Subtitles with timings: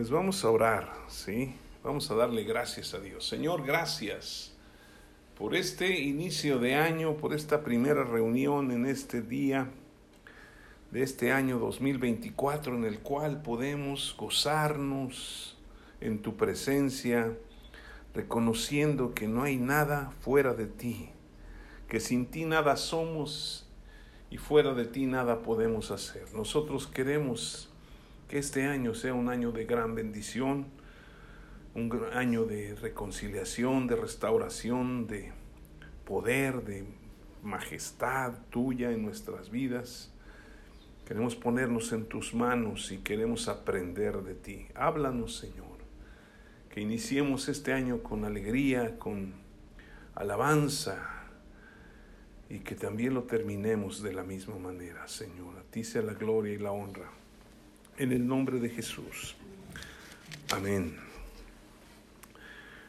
[0.00, 1.54] Pues vamos a orar, ¿sí?
[1.84, 3.28] Vamos a darle gracias a Dios.
[3.28, 4.56] Señor, gracias
[5.36, 9.68] por este inicio de año, por esta primera reunión en este día
[10.90, 15.58] de este año 2024 en el cual podemos gozarnos
[16.00, 17.36] en tu presencia,
[18.14, 21.10] reconociendo que no hay nada fuera de ti,
[21.90, 23.68] que sin ti nada somos
[24.30, 26.32] y fuera de ti nada podemos hacer.
[26.32, 27.69] Nosotros queremos
[28.30, 30.66] que este año sea un año de gran bendición,
[31.74, 35.32] un año de reconciliación, de restauración, de
[36.04, 36.84] poder, de
[37.42, 40.12] majestad tuya en nuestras vidas.
[41.06, 44.68] Queremos ponernos en tus manos y queremos aprender de ti.
[44.76, 45.80] Háblanos, Señor.
[46.68, 49.34] Que iniciemos este año con alegría, con
[50.14, 51.26] alabanza,
[52.48, 55.58] y que también lo terminemos de la misma manera, Señor.
[55.58, 57.19] A ti sea la gloria y la honra.
[58.00, 59.34] En el nombre de Jesús.
[60.50, 60.96] Amén.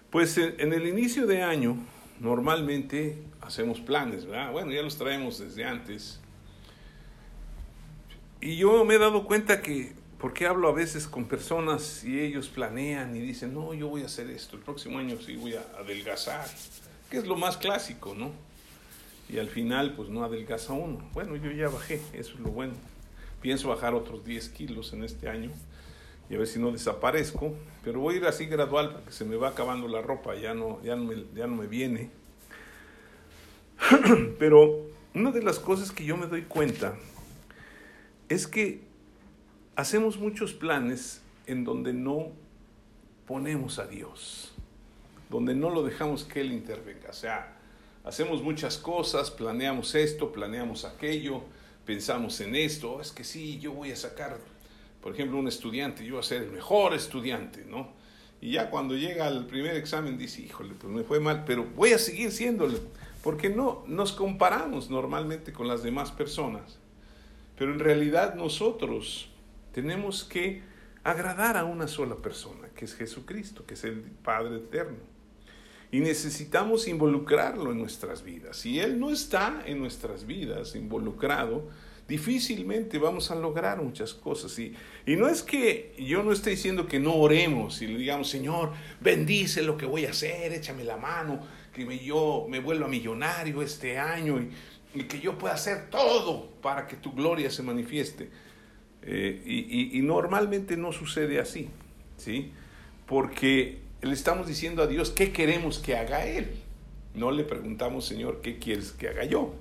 [0.10, 1.76] Pues eh, en el inicio de año
[2.22, 4.54] normalmente hacemos planes, ¿verdad?
[4.54, 6.22] Bueno, ya los traemos desde antes.
[8.40, 12.48] Y yo me he dado cuenta que, porque hablo a veces con personas y ellos
[12.48, 15.62] planean y dicen, no, yo voy a hacer esto, el próximo año sí voy a
[15.78, 16.48] adelgazar,
[17.10, 18.32] que es lo más clásico, ¿no?
[19.32, 21.02] y al final pues no adelgaza uno.
[21.14, 22.74] Bueno, yo ya bajé, eso es lo bueno.
[23.42, 25.52] Pienso bajar otros 10 kilos en este año
[26.30, 27.54] y a ver si no desaparezco,
[27.84, 30.82] pero voy a ir así gradual porque se me va acabando la ropa, ya no,
[30.82, 32.10] ya no, me, ya no me viene.
[34.40, 36.96] pero una de las cosas que yo me doy cuenta
[38.30, 38.82] es que
[39.76, 42.30] hacemos muchos planes en donde no
[43.28, 44.54] ponemos a Dios,
[45.30, 47.10] donde no lo dejamos que Él intervenga.
[47.10, 47.58] O sea,
[48.06, 51.44] hacemos muchas cosas, planeamos esto, planeamos aquello,
[51.86, 54.38] pensamos en esto, es que sí, yo voy a sacar,
[55.02, 57.94] por ejemplo, un estudiante, yo voy a ser el mejor estudiante, ¿no?
[58.40, 61.94] Y ya cuando llega al primer examen dice, híjole, pues me fue mal, pero voy
[61.94, 62.80] a seguir siéndole,
[63.24, 66.80] porque no nos comparamos normalmente con las demás personas.
[67.58, 69.30] Pero en realidad nosotros
[69.74, 70.64] tenemos que
[71.04, 75.12] agradar a una sola persona, que es Jesucristo, que es el Padre eterno
[75.92, 78.58] y necesitamos involucrarlo en nuestras vidas.
[78.58, 81.68] Si Él no está en nuestras vidas involucrado,
[82.08, 84.58] difícilmente vamos a lograr muchas cosas.
[84.58, 84.74] Y,
[85.06, 88.72] y no es que yo no esté diciendo que no oremos y le digamos, Señor,
[89.02, 91.42] bendice lo que voy a hacer, échame la mano,
[91.74, 94.40] que me, yo me vuelva millonario este año
[94.94, 98.30] y, que yo pueda hacer todo para que tu gloria se manifieste.
[99.04, 101.70] Eh, y, y, normalmente no sucede así,
[102.18, 102.52] ¿sí?
[103.08, 106.56] Porque le estamos diciendo a Dios qué queremos que haga Él.
[107.14, 109.54] No le preguntamos, Señor, ¿qué quieres que haga yo?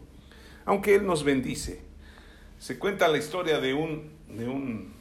[0.64, 1.82] Aunque Él nos bendice.
[2.58, 4.92] Se cuenta la historia de un, de un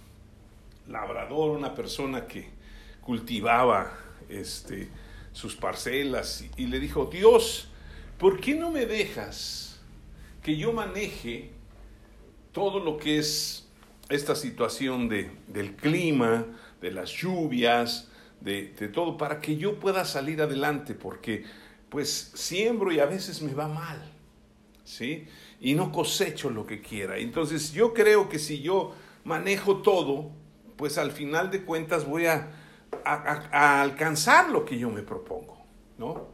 [0.87, 2.49] labrador, una persona que
[3.01, 3.97] cultivaba
[4.29, 4.89] este,
[5.31, 7.69] sus parcelas y, le dijo, Dios,
[8.17, 9.79] ¿por qué no me dejas
[10.43, 11.51] que yo maneje
[12.51, 13.67] todo lo que es
[14.09, 16.45] esta situación de, del clima,
[16.81, 18.08] de las lluvias,
[18.41, 18.63] de,
[18.93, 21.43] todo, para que yo pueda salir adelante, porque
[21.89, 23.99] pues siembro y a veces me va mal,
[24.83, 25.27] ¿sí?
[25.59, 27.17] Y no cosecho lo que quiera.
[27.17, 30.31] Entonces yo creo que si yo manejo todo,
[30.77, 32.51] pues al final de cuentas voy a,
[33.03, 35.57] a, alcanzar lo que yo me propongo,
[35.97, 36.27] ¿no?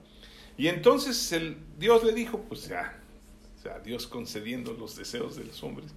[0.57, 2.99] Y entonces el, Dios le dijo, pues ya,
[3.65, 5.91] sea, Dios concediendo los deseos de los hombres,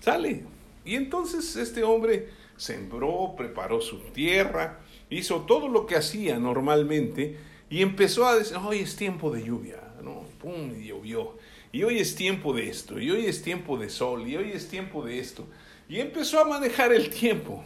[0.00, 0.44] sale.
[0.84, 4.80] Y entonces este hombre sembró, preparó su tierra,
[5.10, 7.38] hizo todo lo que hacía normalmente
[7.70, 10.24] y empezó a decir, hoy es tiempo de lluvia, ¿no?
[10.40, 10.72] ¡Pum!
[10.80, 11.36] Y llovió.
[11.72, 14.68] Y hoy es tiempo de esto, y hoy es tiempo de sol, y hoy es
[14.68, 15.44] tiempo de esto.
[15.88, 17.64] Y empezó a manejar el tiempo.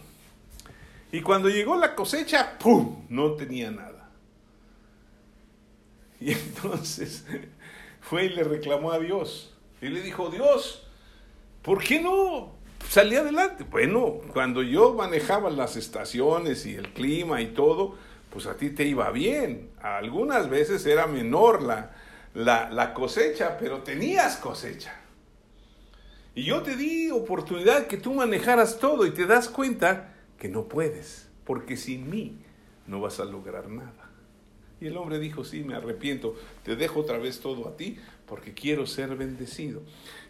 [1.11, 3.05] Y cuando llegó la cosecha, ¡pum!
[3.09, 4.09] No tenía nada.
[6.19, 7.25] Y entonces
[8.01, 9.53] fue y le reclamó a Dios.
[9.81, 10.87] Y le dijo, Dios,
[11.61, 13.65] ¿por qué no salí adelante.
[13.69, 17.95] Bueno, cuando yo manejaba las estaciones y el clima y todo,
[18.29, 19.71] pues a ti te iba bien.
[19.81, 21.91] Algunas veces era menor la,
[22.33, 24.95] la, la cosecha, pero tenías cosecha.
[26.35, 30.67] Y yo te di oportunidad que tú manejaras todo y te das cuenta que no
[30.67, 32.39] puedes, porque sin mí
[32.87, 34.09] no vas a lograr nada.
[34.79, 37.99] Y el hombre dijo, sí, me arrepiento, te dejo otra vez todo a ti
[38.29, 39.81] porque quiero ser bendecido.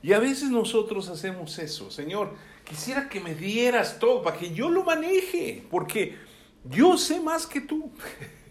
[0.02, 4.70] Y a veces nosotros hacemos eso, Señor, quisiera que me dieras todo para que yo
[4.70, 6.16] lo maneje, porque
[6.64, 7.92] yo sé más que tú.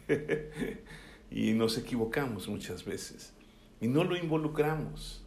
[1.31, 3.33] y nos equivocamos muchas veces
[3.81, 5.25] y no lo involucramos.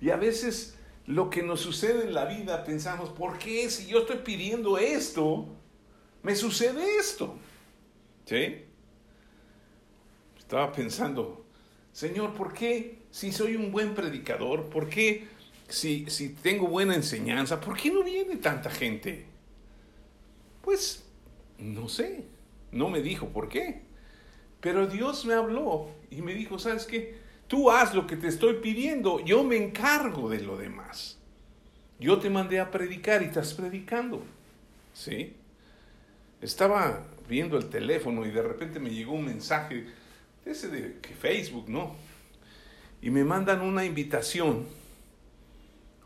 [0.00, 0.76] Y a veces
[1.06, 5.48] lo que nos sucede en la vida pensamos, ¿por qué si yo estoy pidiendo esto?
[6.22, 7.36] me sucede esto.
[8.24, 8.64] ¿Sí?
[10.38, 11.44] Estaba pensando,
[11.92, 14.68] Señor, ¿por qué si soy un buen predicador?
[14.70, 15.26] ¿Por qué
[15.68, 17.60] si, si tengo buena enseñanza?
[17.60, 19.26] ¿Por qué no viene tanta gente?
[20.62, 21.04] Pues,
[21.58, 22.24] no sé,
[22.72, 23.82] no me dijo por qué.
[24.60, 27.18] Pero Dios me habló y me dijo, ¿sabes qué?
[27.48, 31.18] Tú haz lo que te estoy pidiendo, yo me encargo de lo demás.
[31.98, 34.22] Yo te mandé a predicar y estás predicando.
[34.94, 35.34] ¿Sí?
[36.40, 39.86] Estaba viendo el teléfono y de repente me llegó un mensaje,
[40.44, 41.94] ese de que Facebook, ¿no?
[43.02, 44.66] Y me mandan una invitación.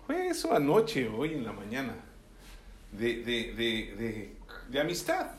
[0.07, 1.95] Fue eso anoche, hoy en la mañana,
[2.93, 4.33] de, de, de,
[4.71, 5.33] de amistad.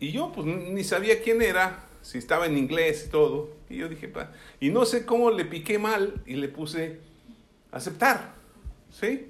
[0.00, 3.50] Y yo pues ni sabía quién era, si estaba en inglés y todo.
[3.68, 4.10] Y yo dije,
[4.60, 7.00] y no sé cómo le piqué mal y le puse
[7.70, 8.34] aceptar.
[8.90, 9.26] ¿Sí?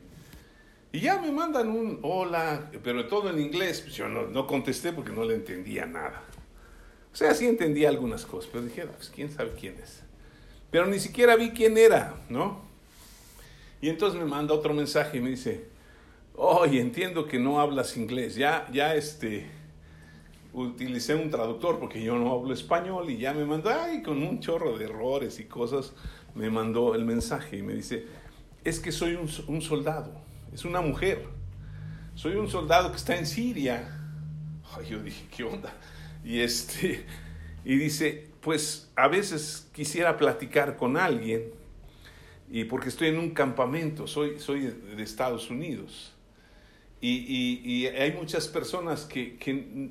[0.92, 3.84] Y ya me mandan un hola, pero todo en inglés.
[3.86, 6.22] Yo no, contesté porque no le entendía nada.
[7.12, 10.02] O sea, sí entendía algunas cosas, pero dije, pues quién sabe quién es.
[10.70, 12.60] Pero ni siquiera vi quién era, ¿no?
[13.80, 15.66] Y entonces me manda otro mensaje y me dice,
[16.34, 18.34] oye, entiendo que no hablas inglés.
[18.34, 19.46] Ya, ya este,
[20.52, 24.40] utilicé un traductor porque yo no hablo español y ya me mandó, ay, con un
[24.40, 25.92] chorro de errores y cosas,
[26.34, 28.06] me mandó el mensaje y me dice,
[28.64, 30.12] es que soy un, soldado,
[30.52, 31.24] es una mujer.
[32.14, 33.96] Soy un soldado que está en Siria.
[34.88, 35.72] yo dije, ¿qué onda?
[36.24, 37.06] Y, este,
[37.64, 41.50] y dice, pues a veces quisiera platicar con alguien,
[42.50, 46.14] y porque estoy en un campamento, soy, soy de Estados Unidos.
[46.98, 49.90] Y, hay muchas personas que,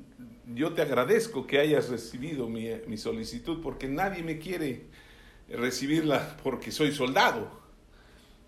[0.56, 4.86] yo te agradezco que hayas recibido mi, mi solicitud, porque nadie me quiere
[5.48, 7.60] recibirla porque soy soldado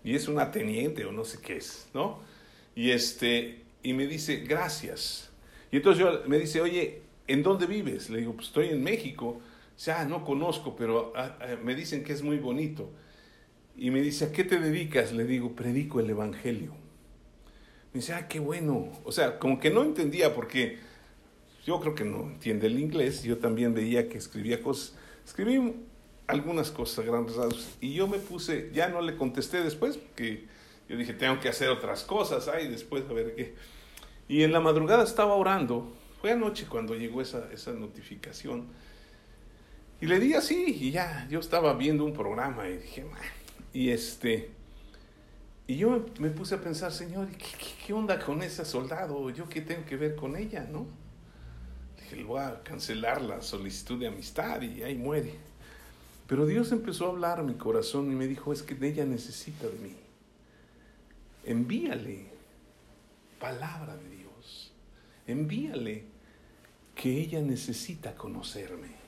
[0.03, 2.19] y es una teniente o no sé qué es, ¿no?
[2.75, 5.29] Y, este, y me dice, gracias.
[5.71, 8.09] Y entonces yo, me dice, oye, ¿en dónde vives?
[8.09, 9.39] Le digo, pues estoy en México.
[9.81, 12.91] Dice, ah, no conozco, pero ah, ah, me dicen que es muy bonito.
[13.75, 15.11] Y me dice, ¿a qué te dedicas?
[15.11, 16.73] Le digo, predico el Evangelio.
[17.91, 18.91] Me dice, ah, qué bueno.
[19.05, 20.77] O sea, como que no entendía porque
[21.65, 23.23] yo creo que no entiende el inglés.
[23.23, 24.93] Yo también veía que escribía cosas.
[25.25, 25.73] Escribí
[26.27, 27.35] algunas cosas grandes.
[27.81, 30.45] Y yo me puse, ya no le contesté después, porque
[30.89, 33.55] yo dije, tengo que hacer otras cosas, ay, después a ver qué.
[34.27, 35.91] Y en la madrugada estaba orando,
[36.21, 38.67] fue anoche cuando llegó esa, esa notificación.
[40.01, 43.05] Y le di así, y ya, yo estaba viendo un programa y dije,
[43.71, 44.49] y este,
[45.67, 47.45] y yo me, puse a pensar, Señor, ¿qué,
[47.85, 49.29] ¿qué, onda con ese soldado?
[49.29, 50.87] ¿Yo qué tengo que ver con ella, no?
[51.97, 55.35] Dije, le voy a cancelar la solicitud de amistad y ahí muere.
[56.25, 59.77] Pero Dios empezó a hablar mi corazón y me dijo, es que ella necesita de
[59.77, 59.95] mí.
[61.45, 62.25] Envíale
[63.39, 64.71] palabra de Dios.
[65.27, 66.05] Envíale
[66.95, 69.00] que ella necesita conocerme.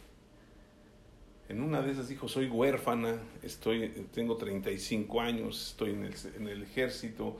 [1.54, 3.14] En una de esas dijo, soy huérfana,
[3.44, 7.38] estoy, tengo 35 años, estoy en el, ejército.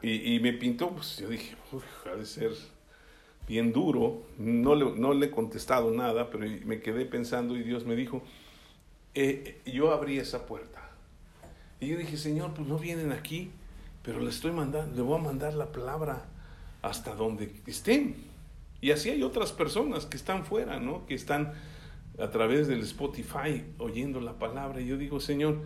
[0.00, 1.54] Y, me pintó, pues yo dije,
[2.10, 2.52] ha de ser
[3.46, 4.22] bien duro.
[4.38, 8.22] No le, no le he contestado nada, pero me quedé pensando y Dios me dijo,
[9.14, 10.90] eh, yo abrí esa puerta.
[11.80, 13.50] Y yo dije, Señor, pues no vienen aquí,
[14.02, 16.24] pero le estoy mandando, le voy a mandar la palabra
[16.80, 18.16] hasta donde estén.
[18.80, 21.04] Y así hay otras personas que están fuera, ¿no?
[21.04, 21.52] Que están
[22.18, 24.80] a través del Spotify oyendo la palabra.
[24.80, 25.62] Y yo digo, Señor,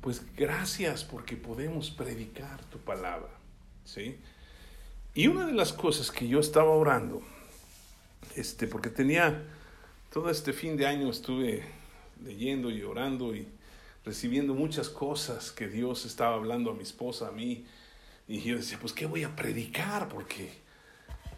[0.00, 3.30] pues gracias porque podemos predicar tu palabra,
[3.84, 4.16] ¿sí?
[5.14, 7.22] Y una de las cosas que yo estaba orando,
[8.34, 9.44] este, porque tenía,
[10.12, 11.62] todo este fin de año estuve
[12.24, 13.46] leyendo y orando y
[14.04, 17.66] recibiendo muchas cosas que Dios estaba hablando a mi esposa, a mí.
[18.26, 20.08] Y yo decía, pues, ¿qué voy a predicar?
[20.08, 20.50] Porque,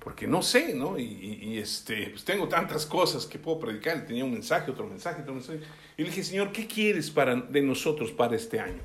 [0.05, 0.99] porque no sé, ¿no?
[0.99, 3.97] Y, este, pues tengo tantas cosas que puedo predicar.
[3.97, 5.61] Y tenía un mensaje, otro mensaje, otro mensaje.
[5.97, 8.83] Y le dije, Señor, ¿qué quieres para, de nosotros para este año?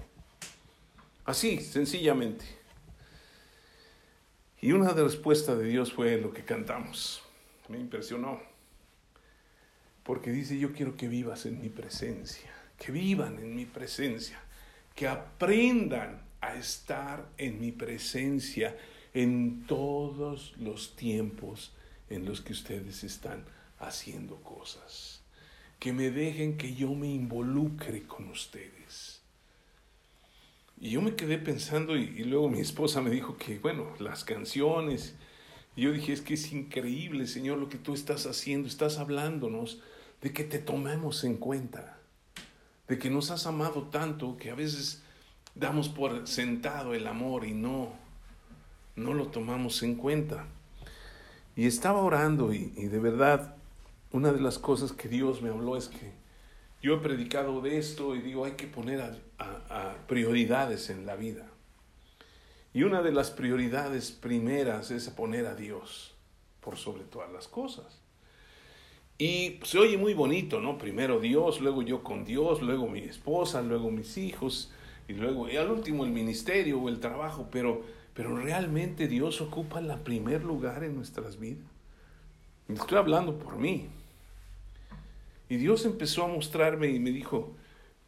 [1.26, 2.46] Así, sencillamente.
[4.62, 7.22] Y una de las respuestas de Dios fue lo que cantamos.
[7.68, 8.42] Me impresionó
[10.04, 14.40] porque dice, yo quiero que vivas en mi presencia, que vivan en mi presencia,
[14.96, 18.76] que aprendan a estar en mi presencia
[19.14, 21.72] en todos los tiempos
[22.10, 23.46] en los que ustedes están
[23.80, 25.22] haciendo cosas.
[25.80, 29.22] Que me dejen que yo me involucre con ustedes.
[30.82, 35.16] Y yo me quedé pensando y, luego mi esposa me dijo que, bueno, las canciones.
[35.76, 38.68] Y yo dije, es que es increíble, Señor, lo que tú estás haciendo.
[38.68, 39.82] Estás hablándonos
[40.22, 41.98] de que te tomemos en cuenta,
[42.88, 45.04] de que nos has amado tanto que a veces
[45.56, 47.94] damos por sentado el amor y no,
[49.00, 50.46] no lo tomamos en cuenta.
[51.56, 53.56] Y estaba orando y, de verdad,
[54.12, 56.14] una de las cosas que Dios me habló es que
[56.82, 59.02] yo he predicado de esto y digo, hay que poner
[59.38, 61.48] a prioridades en la vida.
[62.74, 66.16] Y una de las prioridades primeras es poner a Dios
[66.62, 68.00] por sobre todas las cosas.
[69.18, 70.78] Y se oye muy bonito, ¿no?
[70.78, 74.72] Primero Dios, luego yo con Dios, luego mi esposa, luego mis hijos,
[75.10, 77.82] y luego, y al último el ministerio o el trabajo, pero,
[78.20, 81.64] pero realmente Dios ocupa el primer lugar en nuestras vidas.
[82.68, 83.88] Estoy hablando por mí.
[85.48, 87.56] Y Dios empezó a mostrarme y me dijo,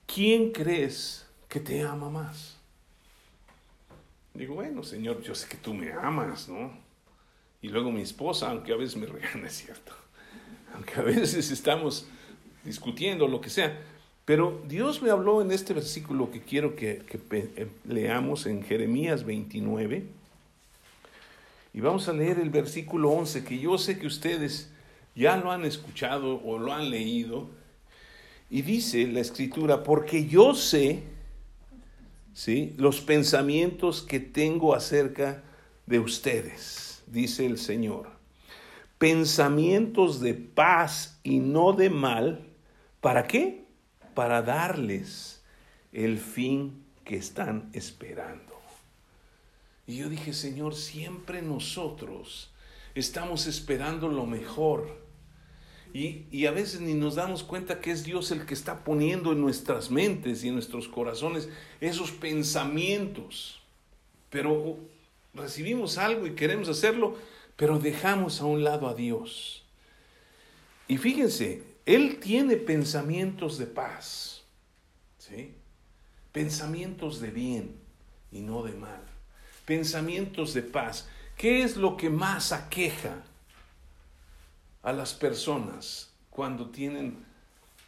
[0.05, 2.57] ¿quién crees que te ama más?
[4.33, 6.73] Digo, bueno, Señor, yo sé que tú me amas, ¿no?
[7.61, 9.93] Y luego mi esposa, aunque a veces me regaña, es cierto
[10.73, 12.05] aunque a veces estamos
[12.65, 13.81] discutiendo lo que sea.
[14.25, 17.01] Pero Dios me habló en este versículo que quiero que,
[17.31, 20.05] eh, leamos en Jeremías 29.
[21.73, 24.71] Y vamos a leer el versículo 11, que yo sé que ustedes
[25.15, 27.49] ya lo han escuchado o lo han leído.
[28.49, 31.03] Y dice la escritura, porque yo sé
[32.33, 32.75] ¿sí?
[32.77, 35.43] los pensamientos que tengo acerca
[35.85, 38.21] de ustedes, dice el Señor
[39.01, 42.45] pensamientos de paz y no de mal.
[43.01, 43.60] ¿Para qué?
[44.21, 45.41] Para darles
[45.91, 48.53] el fin que están esperando.
[49.87, 52.51] Y yo dije, Señor, siempre nosotros
[52.93, 54.95] estamos esperando lo mejor.
[55.91, 59.31] Y, y, a veces ni nos damos cuenta que es Dios el que está poniendo
[59.31, 61.49] en nuestras mentes y en nuestros corazones
[61.79, 63.59] esos pensamientos.
[64.29, 64.77] Pero
[65.33, 67.17] recibimos algo y queremos hacerlo
[67.55, 69.63] pero dejamos a un lado a Dios.
[70.87, 74.43] Y fíjense, Él tiene pensamientos de paz,
[75.17, 75.55] ¿sí?
[76.31, 77.75] pensamientos de bien
[78.31, 79.01] y no de mal,
[79.65, 81.07] pensamientos de paz.
[81.37, 83.23] ¿Qué es lo que más aqueja
[84.83, 87.25] a las personas cuando tienen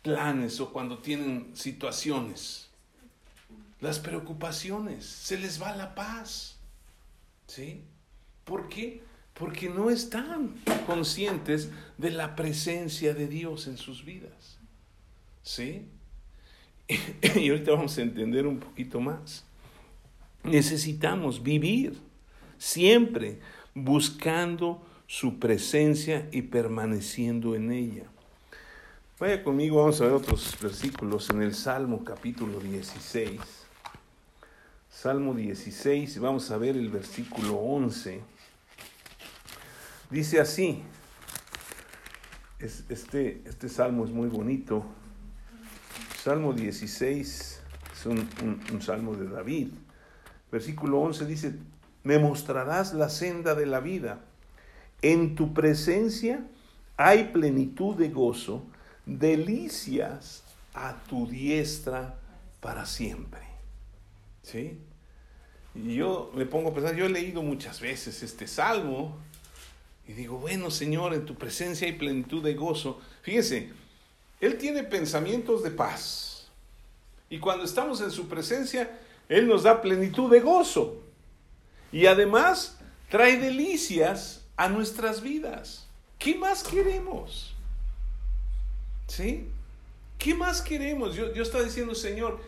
[0.01, 2.69] planes o cuando tienen situaciones?
[3.79, 6.57] Las preocupaciones, se les va la paz.
[7.47, 7.83] ¿Sí?
[8.45, 9.02] ¿Por qué?
[9.33, 14.59] Porque no están conscientes de la presencia de Dios en sus vidas.
[15.41, 15.87] ¿Sí?
[17.35, 19.45] Y ahorita vamos a entender un poquito más.
[20.43, 21.97] Necesitamos vivir
[22.57, 23.39] siempre
[23.73, 28.03] buscando su presencia y permaneciendo en ella.
[29.19, 33.39] Vaya conmigo, vamos a ver otros versículos en el Salmo capítulo 16.
[34.89, 38.32] Salmo 16, vamos a ver el versículo 11.
[40.13, 40.83] Dice así,
[42.59, 44.85] este, este salmo es muy bonito.
[46.23, 48.29] Salmo 16 es un,
[48.71, 49.69] un salmo de David.
[50.51, 51.55] Versículo 11 dice,
[52.03, 54.19] me mostrarás la senda de la vida.
[55.01, 56.45] En tu presencia
[56.95, 58.67] hay plenitud de gozo,
[59.07, 60.43] delicias
[60.75, 62.19] a tu diestra
[62.59, 63.41] para siempre.
[64.43, 64.79] ¿Sí?
[65.73, 69.17] Y yo me pongo a pensar, yo he leído muchas veces este salmo,
[70.07, 72.99] y digo, bueno Señor, en tu presencia hay plenitud de gozo.
[73.21, 73.69] Fíjense,
[74.41, 76.47] Él tiene pensamientos de paz.
[77.29, 81.01] Y cuando estamos en su presencia, Él nos da plenitud de gozo.
[81.91, 82.79] Y además
[83.09, 85.87] trae delicias a nuestras vidas.
[86.19, 87.53] ¿Qué más queremos?
[89.07, 89.47] ¿Sí?
[90.17, 91.15] ¿Qué más queremos?
[91.15, 92.41] Yo, yo estaba diciendo, Señor,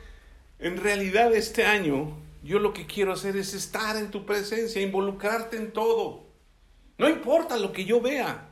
[0.60, 5.58] en realidad este año yo lo que quiero hacer es estar en tu presencia, involucrarte
[5.58, 6.25] en todo.
[6.98, 8.50] No importa lo que yo vea,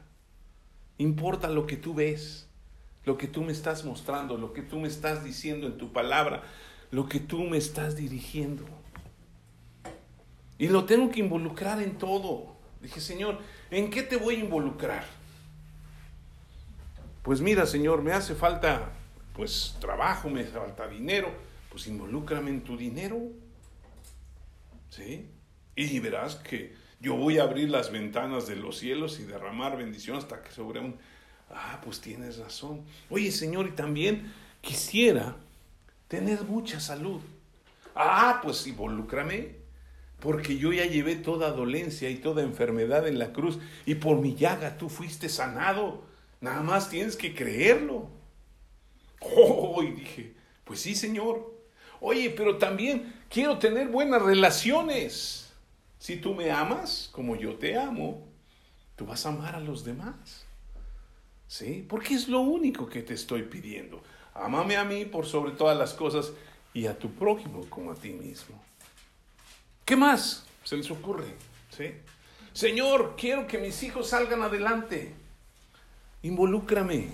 [0.97, 2.49] importa lo que tú ves,
[3.05, 6.43] lo que tú me estás mostrando, lo que tú me estás diciendo en tu palabra,
[6.91, 8.65] lo que tú me estás dirigiendo.
[10.57, 12.55] Y lo tengo que involucrar en todo.
[12.81, 13.39] Dije, Señor,
[13.71, 15.05] ¿en qué te voy a involucrar?
[17.23, 18.91] Pues mira, Señor, me hace falta
[19.33, 21.31] pues trabajo, me hace falta dinero,
[21.69, 23.19] pues involúcrame en tu dinero.
[24.89, 25.29] ¿Sí?
[25.75, 30.15] Y verás que yo voy a abrir las ventanas de los cielos y derramar bendición
[30.15, 30.95] hasta que sobre un...
[31.51, 32.85] Ah, pues tienes razón.
[33.09, 35.35] Oye, Señor, y también quisiera
[36.07, 37.19] tener mucha salud.
[37.93, 39.57] Ah, pues involúcrame,
[40.21, 44.35] porque yo ya llevé toda dolencia y toda enfermedad en la cruz y por mi
[44.35, 46.05] llaga tú fuiste sanado.
[46.39, 48.09] Nada más tienes que creerlo.
[49.19, 51.53] Oh, y dije, pues sí, Señor.
[51.99, 55.42] Oye, pero también quiero tener buenas relaciones.
[56.03, 58.27] Si tú me amas como yo te amo,
[58.97, 60.43] tú vas a amar a los demás.
[61.47, 61.85] ¿Sí?
[61.87, 64.03] Porque es lo único que te estoy pidiendo.
[64.33, 66.33] Ámame a mí por sobre todas las cosas
[66.73, 68.61] y a tu prójimo como a ti mismo.
[69.85, 71.23] ¿Qué más se les ocurre?
[71.69, 71.93] ¿Sí?
[72.51, 75.13] Señor, quiero que mis hijos salgan adelante.
[76.21, 77.07] Involúcrame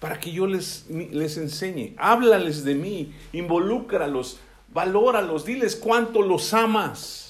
[0.00, 1.94] para que yo les, les enseñe.
[1.96, 7.29] Háblales de mí, involúcralos, valóralos, diles cuánto los amas.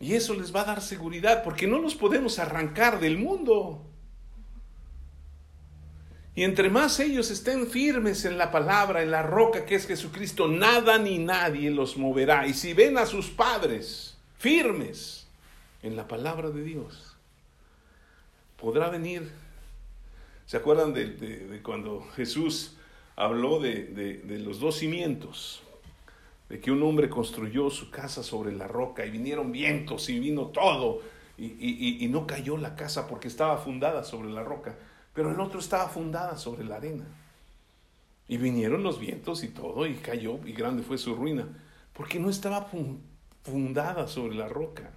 [0.00, 3.84] Y eso les va a dar seguridad, porque no los podemos arrancar del mundo.
[6.38, 10.46] Y entre más ellos estén firmes en la palabra, en la roca que es Jesucristo,
[10.46, 12.46] nada ni nadie los moverá.
[12.46, 15.26] Y si ven a sus padres firmes
[15.82, 17.16] en la palabra de Dios,
[18.56, 19.28] podrá venir.
[20.46, 22.76] ¿Se acuerdan de, cuando Jesús
[23.16, 25.64] habló de, los dos cimientos?
[26.48, 30.46] De que un hombre construyó su casa sobre la roca y vinieron vientos y vino
[30.46, 31.02] todo
[31.36, 34.76] y no cayó la casa porque estaba fundada sobre la roca
[35.18, 37.04] pero el otro estaba fundada sobre la arena.
[38.28, 41.48] Y vinieron los vientos y todo, y cayó, y grande fue su ruina,
[41.92, 42.70] porque no estaba
[43.42, 44.92] fundada sobre la roca.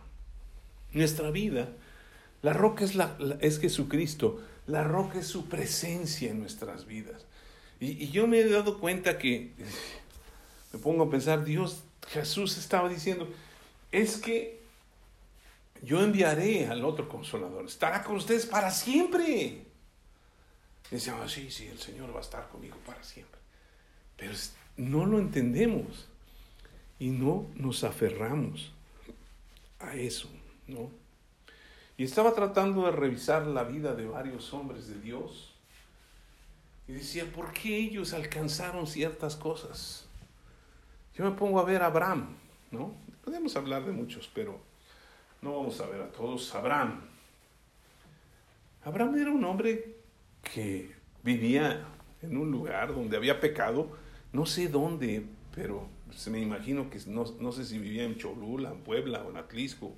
[0.91, 1.70] Nuestra vida,
[2.43, 7.25] la roca es, la, es Jesucristo, la roca es su presencia en nuestras vidas.
[7.79, 9.53] Y, y yo me he dado cuenta que,
[10.71, 13.27] me pongo a pensar, Dios, Jesús estaba diciendo,
[13.91, 14.61] es que
[15.81, 19.63] yo enviaré al otro consolador, estará con ustedes para siempre.
[20.89, 23.39] Y decíamos, sí, sí, el Señor va a estar conmigo para siempre.
[24.17, 24.33] Pero
[24.77, 26.07] no lo entendemos
[26.99, 28.71] y no nos aferramos
[29.79, 30.29] a eso,
[30.67, 30.91] ¿no?
[31.97, 35.53] Y estaba tratando de revisar la vida de varios hombres de Dios
[36.87, 40.07] y decía, ¿por qué ellos alcanzaron ciertas cosas?
[41.21, 42.35] Yo me pongo a ver a Abraham,
[42.71, 42.95] ¿no?
[43.23, 44.59] Podemos hablar de muchos, pero
[45.43, 46.55] no vamos a ver a todos.
[46.55, 46.99] Abraham.
[48.83, 49.97] Abraham era un hombre
[50.41, 51.85] que vivía
[52.23, 53.95] en un lugar donde había pecado,
[54.33, 55.23] no sé dónde,
[55.53, 59.37] pero se me imagino que no, sé si vivía en Cholula, en Puebla o en
[59.37, 59.95] Atlisco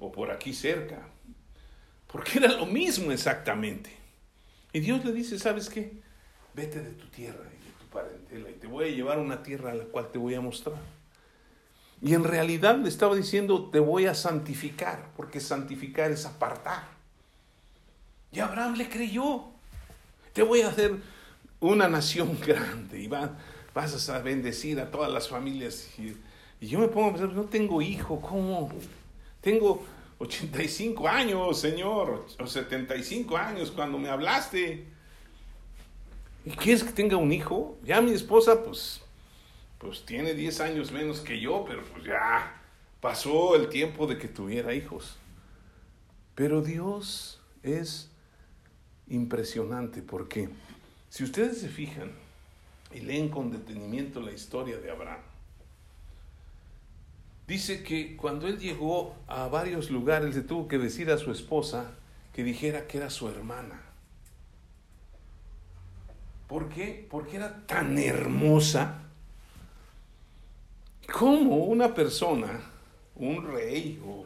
[0.00, 1.06] o por aquí cerca,
[2.12, 3.90] porque era lo mismo exactamente.
[4.72, 5.92] Y Dios le dice, ¿sabes qué?
[6.52, 7.48] Vete de tu tierra
[8.32, 10.76] y te voy a llevar a una tierra a la cual te voy a mostrar.
[12.02, 16.84] Y en realidad le estaba diciendo, te voy a santificar, porque santificar es apartar.
[18.32, 19.54] Y Abraham le creyó
[20.34, 20.96] te voy a hacer
[21.60, 25.88] una nación grande y vas a bendecir a todas las familias.
[25.98, 26.16] Y,
[26.60, 28.70] yo me pongo a pensar, no tengo hijo, ¿cómo?
[29.40, 29.84] Tengo
[30.18, 34.86] 85 años, Señor, o 75 años cuando me hablaste.
[36.44, 37.78] ¿Y quieres que tenga un hijo?
[37.84, 39.00] Ya mi esposa, pues,
[39.78, 42.60] pues tiene 10 años menos que yo, pero pues ya
[43.00, 45.16] pasó el tiempo de que tuviera hijos.
[46.34, 48.10] Pero Dios es
[49.08, 50.48] impresionante porque
[51.08, 52.10] si ustedes se fijan
[52.92, 55.20] y leen con detenimiento la historia de Abraham,
[57.46, 61.92] dice que cuando él llegó a varios lugares le tuvo que decir a su esposa
[62.32, 63.83] que dijera que era su hermana.
[66.46, 67.06] ¿Por qué?
[67.10, 69.02] Porque era tan hermosa
[71.12, 72.60] como una persona,
[73.16, 74.24] un rey o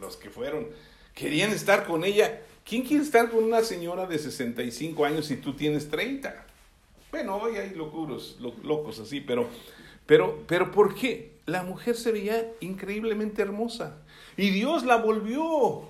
[0.00, 0.68] los que fueron,
[1.14, 5.54] querían estar con ella ¿Quién quiere estar con una señora de 65 años si tú
[5.54, 6.46] tienes 30?
[7.10, 9.48] Bueno, hoy hay locuros, locos así, pero,
[10.06, 11.32] pero, pero ¿por qué?
[11.46, 13.96] La mujer se veía increíblemente hermosa
[14.36, 15.88] y Dios la volvió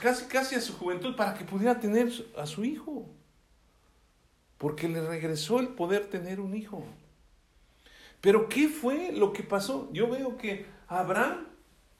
[0.00, 3.04] casi, casi a su juventud para que pudiera tener a su hijo.
[4.60, 6.84] Porque le regresó el poder tener un hijo.
[8.20, 9.90] Pero ¿qué fue lo que pasó?
[9.92, 11.48] Yo veo que Abraham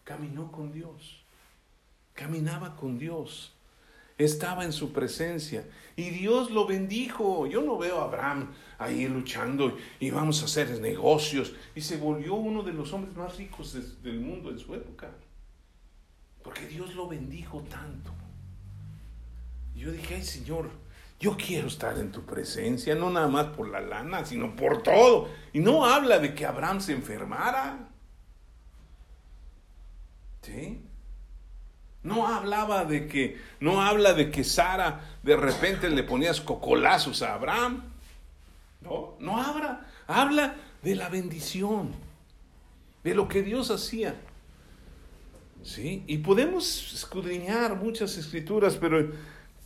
[0.05, 1.21] caminó con Dios
[2.21, 3.55] caminaba con Dios,
[4.19, 5.65] estaba en su presencia
[5.97, 7.47] y Dios lo bendijo.
[7.47, 12.35] Yo no veo a Abraham ahí luchando y vamos a hacer negocios y se volvió
[12.35, 15.11] uno de los hombres más ricos del mundo en su época,
[16.43, 18.13] porque Dios lo bendijo tanto.
[19.75, 20.69] yo dije, ay Señor,
[21.21, 25.29] yo quiero estar en tu presencia, no nada más por la lana, sino por todo.
[25.53, 27.91] Y no habla de que Abraham se enfermara.
[30.41, 30.81] ¿Sí?
[32.03, 37.35] No hablaba de que, no habla de que Sara de repente le ponías cocolazos a
[37.35, 37.93] Abraham.
[38.81, 41.93] No, no habla, habla de la bendición,
[43.05, 44.15] de lo que Dios hacía.
[45.63, 46.03] ¿Sí?
[46.07, 49.13] Y podemos escudriñar muchas escrituras, pero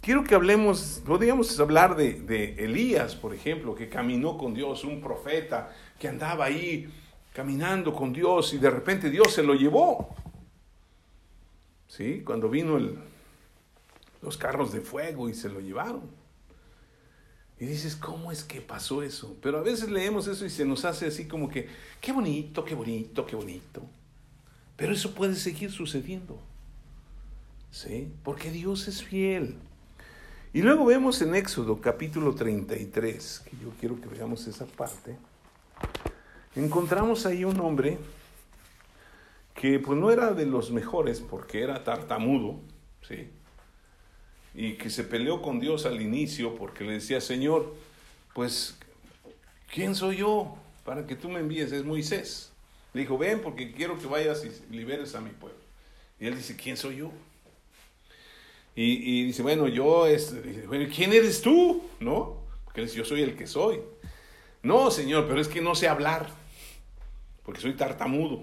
[0.05, 5.01] quiero que hablemos, podríamos hablar de, de Elías, por ejemplo, que caminó con Dios, un
[5.01, 6.93] profeta que andaba ahí
[7.33, 10.15] caminando con Dios y de repente Dios se lo llevó.
[11.89, 12.23] ¿sí?
[12.23, 12.99] Cuando vino el,
[14.21, 16.03] los carros de fuego y se lo llevaron.
[17.59, 19.39] Y dices, ¿cómo es que pasó eso?
[19.41, 21.67] Pero a veces leemos eso y se nos hace así como que,
[22.03, 23.81] qué bonito, qué bonito, qué bonito.
[24.77, 26.39] Pero eso puede seguir sucediendo.
[27.71, 28.13] ¿Sí?
[28.23, 29.57] Porque Dios es fiel.
[30.55, 35.17] Y luego vemos en Éxodo capítulo 33, que yo quiero que veamos esa parte.
[36.55, 37.99] Encontramos ahí un hombre
[39.53, 42.61] que pues no era de los mejores porque era tartamudo,
[43.03, 43.31] ¿sí?
[44.55, 47.75] Y que se peleó con Dios al inicio porque le decía, Señor,
[48.33, 48.79] pues,
[49.73, 51.73] ¿quién soy yo para que tú me envíes?
[51.73, 52.53] Es Moisés.
[52.93, 55.59] Le dijo, ven porque quiero que vayas y liberes a mi pueblo.
[56.21, 57.11] Y él dice, ¿quién soy yo?
[58.77, 60.35] Y, dice, bueno, yo, es,
[60.95, 61.83] ¿quién eres tú?
[62.01, 62.39] ¿No?
[62.65, 63.81] Porque dice, yo soy el que soy.
[64.63, 66.29] No, Señor, pero es que no sé hablar,
[67.45, 68.43] porque soy tartamudo.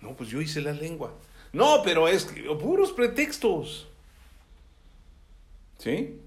[0.00, 1.14] No, pues yo hice la lengua.
[1.52, 3.86] No, pero es puros pretextos.
[5.76, 6.20] ¿Sí?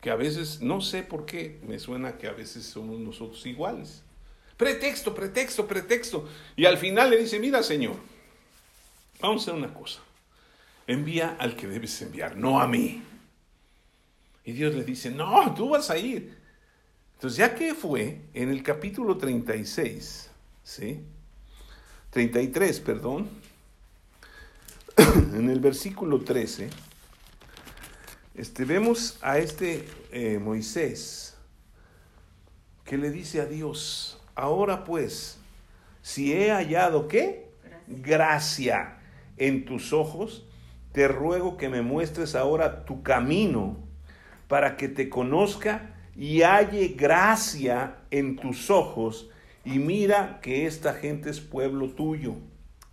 [0.00, 4.02] Que a veces, no sé por qué, me suena que a veces somos nosotros iguales.
[4.56, 6.28] Pretexto, pretexto, pretexto.
[6.54, 7.96] Y al final le dice, mira Señor,
[9.20, 10.00] vamos a hacer una cosa.
[10.86, 13.02] Envía al que debes enviar, no a mí.
[14.44, 16.36] Y Dios le dice, no, tú vas a ir.
[17.14, 20.30] Entonces, ya que fue en el capítulo 36,
[20.62, 21.00] ¿sí?
[22.10, 23.28] 33, perdón,
[25.34, 26.68] en el versículo 13,
[28.34, 31.34] este, vemos a este eh, Moisés
[32.84, 35.38] que le dice a Dios, ahora pues,
[36.02, 37.48] si he hallado qué?
[37.86, 38.98] Gracia
[39.36, 40.44] en tus ojos,
[40.94, 43.76] te ruego que me muestres ahora tu camino
[44.46, 49.28] para que te conozca y halle gracia en tus ojos
[49.64, 52.36] y mira que esta gente es pueblo tuyo.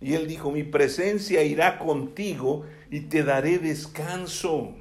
[0.00, 4.74] Y él dijo, mi presencia irá contigo y te daré descanso.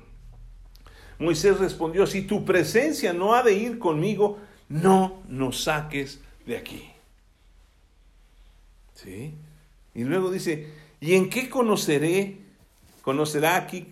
[1.20, 6.90] Moisés respondió, si tu presencia no ha de ir conmigo, no nos saques de aquí.
[8.96, 9.36] ¿Sí?
[9.94, 12.41] Y luego dice, ¿y en qué conoceré?
[13.02, 13.88] ¿Conocerá aquí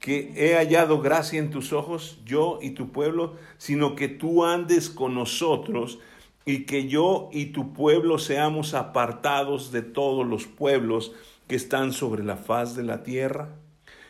[0.00, 4.88] que he hallado gracia en tus ojos, yo y tu pueblo, sino que tú andes
[4.88, 5.98] con nosotros
[6.46, 11.12] y que yo y tu pueblo seamos apartados de todos los pueblos
[11.46, 13.50] que están sobre la faz de la tierra?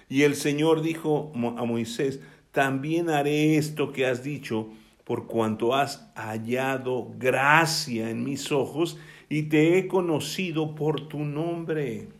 [0.09, 2.21] Y el Señor dijo a Moisés,
[2.53, 4.69] también haré esto que has dicho,
[5.05, 8.97] por cuanto has hallado gracia en mis ojos
[9.29, 12.20] y te he conocido por tu nombre.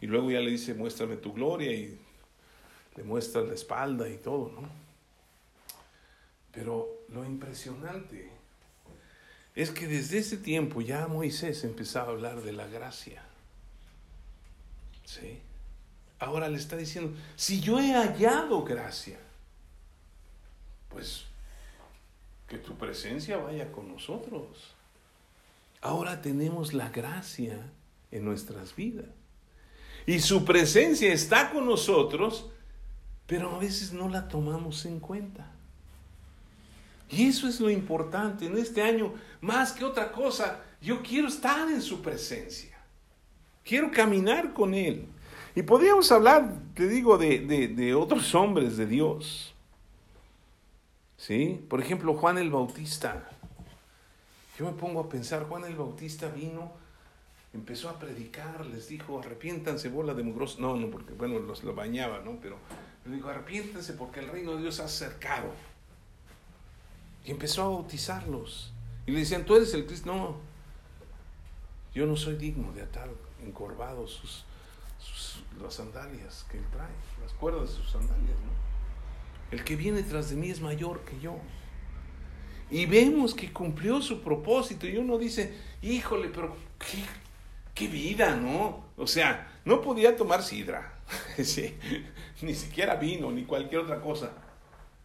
[0.00, 1.98] Y luego ya le dice, muéstrame tu gloria y
[2.96, 4.68] le muestra la espalda y todo, ¿no?
[6.52, 8.30] Pero lo impresionante
[9.54, 13.22] es que desde ese tiempo ya Moisés empezaba a hablar de la gracia.
[15.04, 15.40] ¿Sí?
[16.18, 19.18] Ahora le está diciendo, si yo he hallado gracia,
[20.90, 21.24] pues
[22.48, 24.74] que tu presencia vaya con nosotros.
[25.80, 27.58] Ahora tenemos la gracia
[28.10, 29.06] en nuestras vidas.
[30.06, 32.46] Y su presencia está con nosotros,
[33.26, 35.50] pero a veces no la tomamos en cuenta.
[37.08, 38.46] Y eso es lo importante.
[38.46, 42.76] En este año, más que otra cosa, yo quiero estar en su presencia.
[43.64, 45.06] Quiero caminar con Él.
[45.54, 49.54] Y podríamos hablar, te digo, de, de, otros hombres de Dios.
[51.16, 51.64] ¿Sí?
[51.68, 53.28] Por ejemplo, Juan el Bautista.
[54.58, 56.72] Yo me pongo a pensar, Juan el Bautista vino,
[57.56, 60.60] empezó a predicar, les dijo, arrepiéntanse, bola de mugrosos.
[60.60, 62.38] No, no, porque, bueno, los lo bañaba, ¿no?
[62.40, 62.58] Pero
[63.04, 65.50] le dijo, arrepiéntanse porque el reino de Dios ha acercado.
[67.24, 68.72] Y empezó a bautizarlos.
[69.06, 70.14] Y le decían, tú eres el Cristo.
[70.14, 70.36] No,
[71.94, 73.08] yo no soy digno de atar
[73.42, 74.44] encorvados
[75.00, 76.90] sus, las sandalias que él trae,
[77.22, 78.36] las cuerdas de sus sandalias.
[79.50, 81.38] El que viene tras de mí es mayor que yo.
[82.70, 84.86] Y vemos que cumplió su propósito.
[84.86, 87.04] Y uno dice, híjole, pero qué,
[87.76, 88.84] qué vida, ¿no?
[88.96, 90.98] O sea, no podía tomar sidra,
[92.42, 94.32] ni siquiera vino, ni cualquier otra cosa.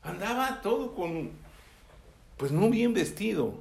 [0.02, 1.30] Andaba todo con
[2.38, 3.54] pues no bien vestido.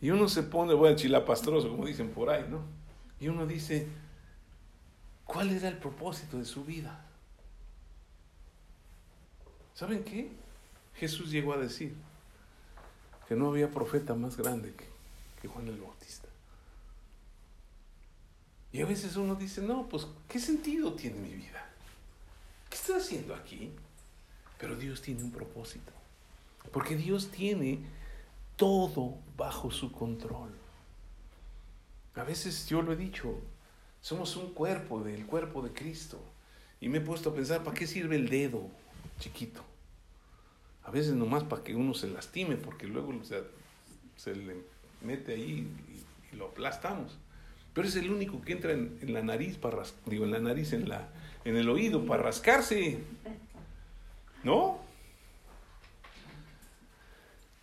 [0.00, 2.62] Y uno se pone, bueno, chilapastroso, como dicen por ahí, ¿no?
[3.18, 3.88] Y uno dice,
[5.24, 7.04] ¿cuál era el propósito de su vida?
[9.74, 10.30] ¿Saben qué?
[10.94, 11.96] Jesús llegó a decir
[13.26, 14.86] que no había profeta más grande que,
[15.42, 16.29] que Juan el Bautista.
[18.72, 21.68] Y a veces uno dice, no, pues, ¿qué sentido tiene mi vida?
[22.68, 23.72] ¿Qué estoy haciendo aquí?
[24.58, 25.92] Pero Dios tiene un propósito.
[26.72, 27.80] Porque Dios tiene
[28.56, 30.50] todo bajo su control.
[32.14, 33.40] A veces yo lo he dicho,
[34.00, 36.20] somos un cuerpo del cuerpo de Cristo.
[36.80, 38.68] Y me he puesto a pensar, ¿para qué sirve el dedo
[39.18, 39.64] chiquito?
[40.84, 43.12] A veces nomás para que uno se lastime, porque luego
[44.16, 44.64] se le
[45.02, 45.68] mete ahí
[46.32, 47.18] y lo aplastamos.
[47.72, 50.88] Pero es el único que entra en, la nariz, para digo, en la nariz, en,
[50.88, 51.08] la,
[51.44, 52.98] en el oído, para rascarse.
[54.42, 54.78] ¿No?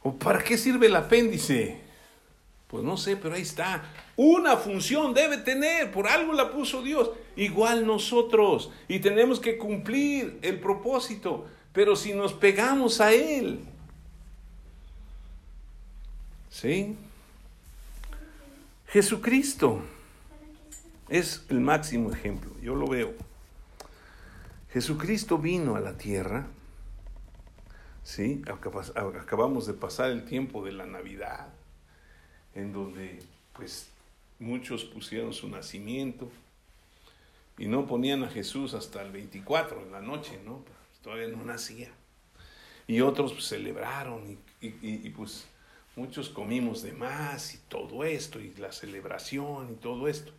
[0.03, 1.81] ¿O para qué sirve el apéndice?
[2.67, 3.83] Pues no sé, pero ahí está.
[4.15, 7.11] Una función debe tener, por algo la puso Dios.
[7.35, 8.71] Igual nosotros.
[8.87, 11.47] Y tenemos que cumplir el propósito.
[11.73, 13.59] Pero si nos pegamos a Él.
[16.49, 16.95] ¿Sí?
[18.87, 19.81] Jesucristo
[21.09, 22.51] es el máximo ejemplo.
[22.61, 23.13] Yo lo veo.
[24.71, 26.47] Jesucristo vino a la tierra.
[28.03, 28.41] ¿Sí?
[28.47, 31.47] Acabamos de pasar el tiempo de la Navidad
[32.55, 33.19] en donde
[33.53, 33.89] pues
[34.39, 36.29] muchos pusieron su nacimiento
[37.57, 40.59] y no ponían a Jesús hasta el 24 en la noche, ¿no?
[40.59, 41.89] Pues, todavía no nacía.
[42.87, 45.47] Y otros pues, celebraron y, pues
[45.95, 50.31] muchos comimos de más y todo esto y la celebración y todo esto.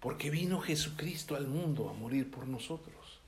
[0.00, 3.20] Porque vino Jesucristo al mundo a morir por nosotros.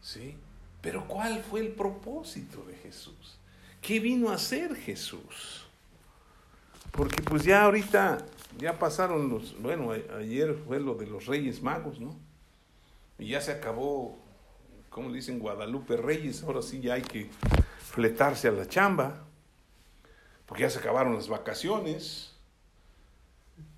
[0.00, 0.36] ¿Sí?
[0.80, 3.38] Pero ¿cuál fue el propósito de Jesús?
[3.80, 5.66] ¿Qué vino a hacer Jesús?
[6.92, 8.18] Porque pues ya ahorita,
[8.58, 12.16] ya pasaron los, bueno, ayer fue lo de los Reyes Magos, ¿no?
[13.18, 14.18] Y ya se acabó,
[14.90, 17.30] como dicen, Guadalupe Reyes, ahora sí ya hay que
[17.80, 19.24] fletarse a la chamba,
[20.46, 22.35] porque ya se acabaron las vacaciones.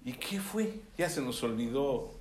[0.08, 0.80] ¿Y qué fue?
[0.96, 2.14] Ya se nos olvidó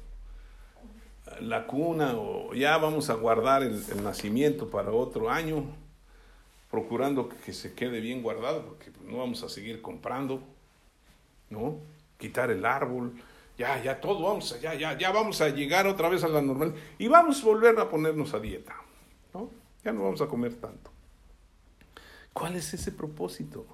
[1.39, 5.63] la cuna o ya vamos a guardar el, nacimiento para otro año,
[6.69, 10.43] procurando que se quede bien guardado, porque no vamos a seguir comprando.
[11.50, 11.78] ¿no?
[12.17, 13.13] Quitar el árbol,
[13.58, 16.76] ya, ya todo, vamos, ya, ya, ya vamos a llegar otra vez a la normal
[16.97, 18.76] y vamos a volver a ponernos a dieta,
[19.34, 19.50] ¿no?
[19.86, 20.91] Ya no vamos a comer tanto.
[22.34, 23.65] ¿Cuál es ese propósito?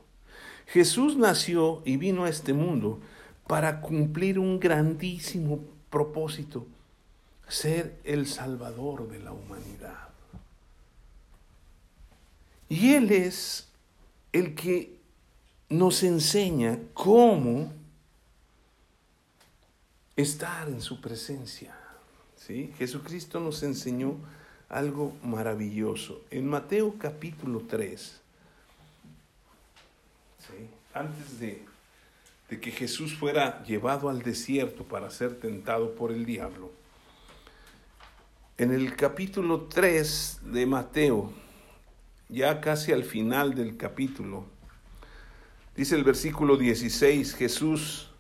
[0.67, 2.99] Jesús nació y vino a este mundo
[3.47, 6.65] para cumplir un grandísimo propósito,
[7.47, 10.10] ser el Salvador de la humanidad.
[12.69, 13.67] Y Él es
[14.32, 14.97] el que
[15.69, 17.71] nos enseña cómo
[20.15, 21.75] estar en su presencia.
[22.36, 22.73] ¿sí?
[22.77, 24.15] Jesucristo nos enseñó
[24.69, 26.21] algo maravilloso.
[26.32, 28.19] En Mateo capítulo 3,
[30.93, 31.63] antes de,
[32.53, 36.71] de que Jesús fuera llevado al desierto para ser tentado por el diablo,
[38.59, 41.33] en el capítulo 3 de Mateo,
[42.29, 44.45] ya casi al final del capítulo,
[45.75, 48.11] Dice el versículo 16, Jesús,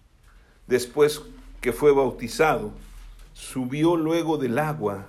[0.65, 1.21] después
[1.61, 2.73] que fue bautizado,
[3.33, 5.07] subió luego del agua,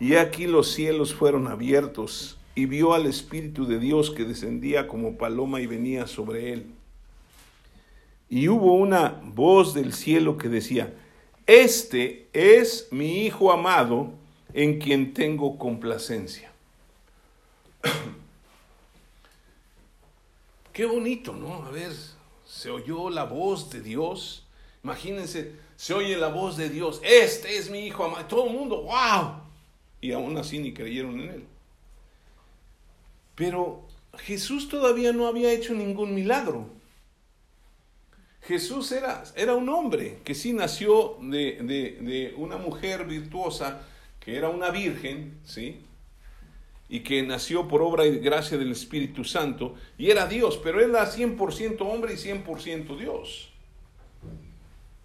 [0.00, 5.18] y aquí los cielos fueron abiertos, y vio al Espíritu de Dios que descendía como
[5.18, 6.74] paloma y venía sobre él.
[8.34, 10.92] Y hubo una voz del cielo que decía,
[11.46, 14.10] Este es mi Hijo amado,
[14.52, 16.50] en quien tengo complacencia.
[20.72, 21.64] Qué bonito, ¿no?
[21.64, 21.92] A ver,
[22.44, 24.44] se oyó la voz de Dios.
[24.82, 27.00] Imagínense, se oye la voz de Dios.
[27.04, 28.26] Este es mi hijo amado.
[28.26, 29.42] Todo el mundo, wow.
[30.00, 31.44] Y aún así ni creyeron en él.
[33.36, 33.82] Pero
[34.18, 36.66] Jesús todavía no había hecho ningún milagro.
[38.46, 43.86] Jesús era, era un hombre que sí nació de, de, de una mujer virtuosa,
[44.20, 45.80] que era una virgen, ¿sí?
[46.88, 51.10] y que nació por obra y gracia del Espíritu Santo, y era Dios, pero era
[51.10, 53.50] 100% hombre y 100% Dios.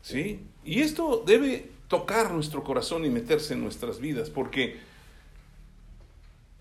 [0.02, 0.42] ¿Sí?
[0.66, 4.78] Y esto debe tocar nuestro corazón y meterse en nuestras vidas, porque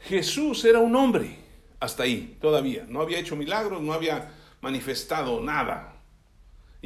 [0.00, 1.36] Jesús era un hombre,
[1.80, 2.86] hasta ahí, todavía.
[2.88, 5.97] No había hecho milagros, no había manifestado nada.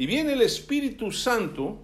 [0.03, 1.79] Y viene el Espíritu Santo,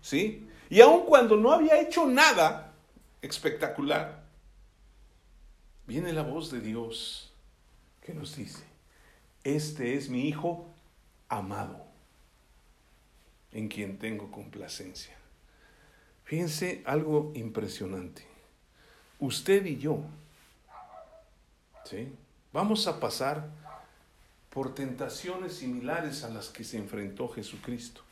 [0.00, 0.48] ¿sí?
[0.70, 2.72] Y aun cuando no había hecho nada
[3.20, 4.22] espectacular,
[5.86, 7.30] viene la voz de Dios
[8.00, 8.64] que nos dice,
[9.44, 10.66] este es mi Hijo
[11.28, 11.84] amado,
[13.52, 15.14] en quien tengo complacencia.
[16.24, 18.26] Fíjense algo impresionante.
[19.18, 20.00] Usted y yo,
[21.84, 22.14] ¿sí?
[22.50, 23.46] Vamos a pasar
[24.50, 28.02] por tentaciones similares a las que se enfrentó Jesucristo.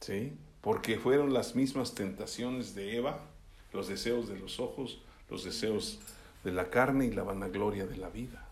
[0.00, 0.32] ¿Sí?
[0.60, 3.20] Porque fueron las mismas tentaciones de Eva,
[3.72, 6.00] los deseos de los ojos, los deseos
[6.44, 8.46] de la carne y la vanagloria de la vida.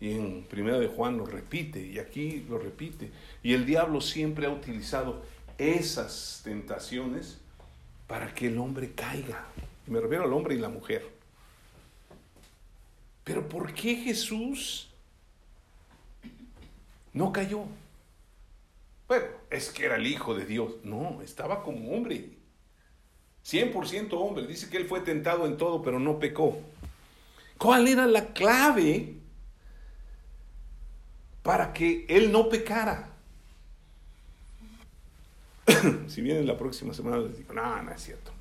[0.00, 3.10] Y en Primera de Juan lo repite, y aquí lo repite.
[3.42, 5.22] Y el diablo siempre ha utilizado
[5.58, 7.38] esas tentaciones
[8.08, 9.46] para que el hombre caiga.
[9.86, 11.21] Y me refiero al hombre y la mujer.
[13.24, 14.92] Pero ¿por qué Jesús
[17.12, 17.64] no cayó.
[19.08, 20.76] Bueno, es que era el Hijo de Dios.
[20.84, 22.30] No, estaba como hombre.
[23.44, 24.46] 100% hombre.
[24.46, 26.60] Dice que él fue tentado en todo, pero no pecó.
[27.58, 29.16] ¿Cuál era la clave
[31.42, 33.10] para que él no pecara?
[36.08, 38.32] si viene la próxima semana les digo, no, no es cierto.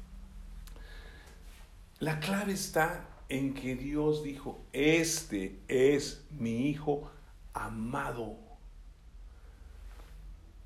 [2.00, 7.10] La clave está en que Dios dijo, este es mi hijo
[7.54, 8.36] amado.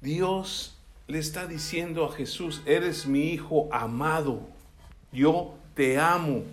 [0.02, 0.76] Dios
[1.06, 4.42] le está diciendo a Jesús, eres mi hijo amado,
[5.12, 6.44] yo te amo.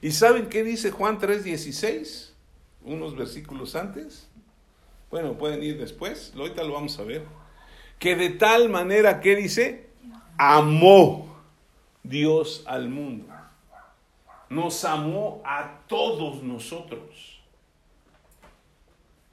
[0.00, 2.30] ¿Y saben qué dice Juan 3:16?
[2.84, 4.28] Unos versículos antes.
[5.10, 7.24] Bueno, pueden ir después, ahorita lo vamos a ver.
[7.98, 9.88] Que de tal manera que dice,
[10.38, 11.26] amó
[12.04, 13.26] Dios al mundo.
[14.50, 17.40] Nos amó a todos nosotros.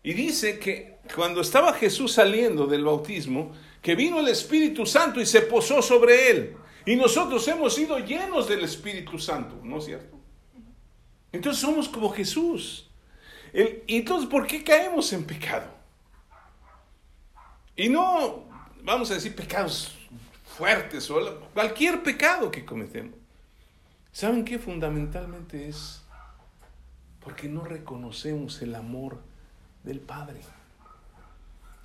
[0.03, 3.51] Y dice que cuando estaba Jesús saliendo del bautismo,
[3.81, 6.57] que vino el Espíritu Santo y se posó sobre él.
[6.85, 10.17] Y nosotros hemos sido llenos del Espíritu Santo, ¿no es cierto?
[11.33, 12.89] Entonces somos como Jesús.
[13.53, 15.69] y entonces, ¿por qué caemos en pecado?
[17.75, 18.45] Y no,
[18.83, 19.93] vamos a decir, pecados
[20.57, 23.26] fuertes o cualquier pecado que cometemos.
[24.17, 26.01] ¿Saben qué fundamentalmente es?
[27.19, 29.19] Porque no reconocemos el amor
[29.83, 30.41] del Padre.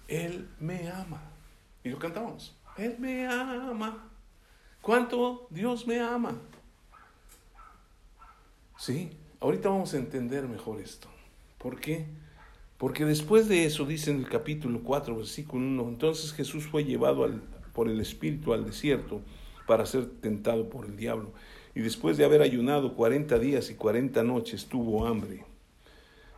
[0.08, 1.20] Él me ama.
[1.84, 2.56] Y lo cantamos.
[2.78, 4.08] Él me ama.
[4.80, 6.34] ¿Cuánto Dios me ama?
[8.78, 11.08] Sí, ahorita vamos a entender mejor esto.
[11.58, 12.06] ¿Por qué?
[12.78, 17.30] Porque después de eso, dice en el capítulo 4, versículo 1, entonces Jesús fue llevado
[17.74, 19.20] por el Espíritu al desierto
[19.66, 21.34] para ser tentado por el diablo.
[21.74, 25.44] Y después de haber ayunado 40 días y 40 noches, tuvo hambre.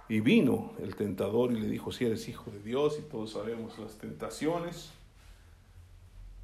[0.08, 3.78] Y vino el tentador y le dijo, si eres hijo de Dios, y todos sabemos
[3.78, 4.90] las tentaciones.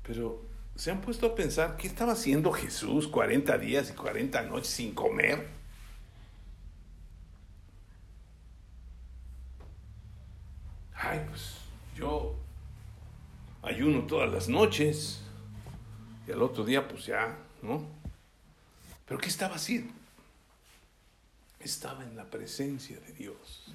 [0.03, 0.42] Pero
[0.74, 4.94] se han puesto a pensar, ¿qué estaba haciendo Jesús 40 días y 40 noches sin
[4.94, 5.46] comer?
[10.94, 11.57] Ay, pues
[11.96, 12.35] yo
[13.62, 15.22] ayuno todas las noches
[16.26, 18.00] y al otro día pues ya, ¿no?
[19.11, 19.92] Pero ¿qué estaba haciendo?
[21.59, 23.66] estaba en la presencia de Dios.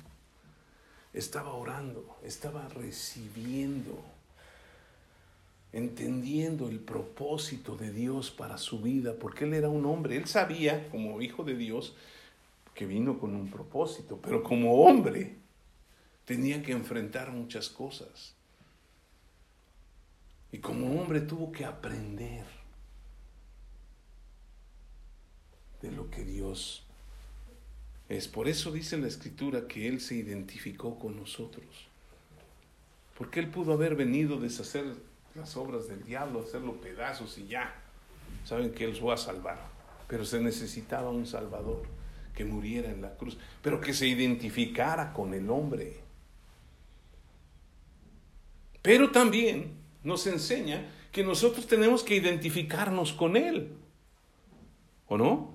[1.13, 4.01] Estaba orando, estaba recibiendo,
[5.73, 10.89] entendiendo el propósito de Dios para su vida, porque él era un hombre, él sabía
[10.89, 11.95] como hijo de Dios
[12.73, 15.35] que vino con un propósito, pero como hombre
[16.23, 18.35] tenía que enfrentar muchas cosas.
[20.53, 22.64] Y como hombre tuvo que aprender
[25.85, 26.85] de lo que Dios
[28.07, 31.65] es por eso dice la escritura que Él se identificó con nosotros.
[33.17, 34.85] Porque Él pudo haber venido a deshacer
[35.33, 37.73] las obras del diablo, hacerlo pedazos y ya.
[38.43, 39.59] Saben que Él los va a salvar.
[40.07, 41.83] Pero se necesitaba un Salvador
[42.35, 45.97] que muriera en la cruz, pero que se identificara con el hombre.
[48.81, 49.71] Pero también
[50.03, 53.71] nos enseña que nosotros tenemos que identificarnos con Él.
[55.07, 55.54] ¿O no?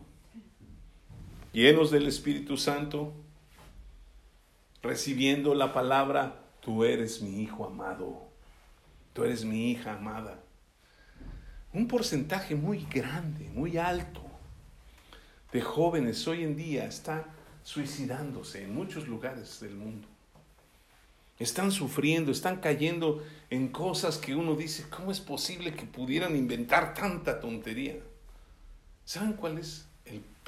[1.52, 3.12] Llenos del Espíritu Santo,
[4.82, 8.28] recibiendo la palabra, tú eres mi hijo amado,
[9.12, 10.40] tú eres mi hija amada.
[11.72, 14.30] Un porcentaje muy grande, muy alto
[15.52, 17.26] de jóvenes hoy en día está
[17.62, 20.06] suicidándose en muchos lugares del mundo.
[21.38, 26.94] Están sufriendo, están cayendo en cosas que uno dice, ¿cómo es posible que pudieran inventar
[26.94, 27.96] tanta tontería?
[29.04, 29.88] ¿Saben cuál es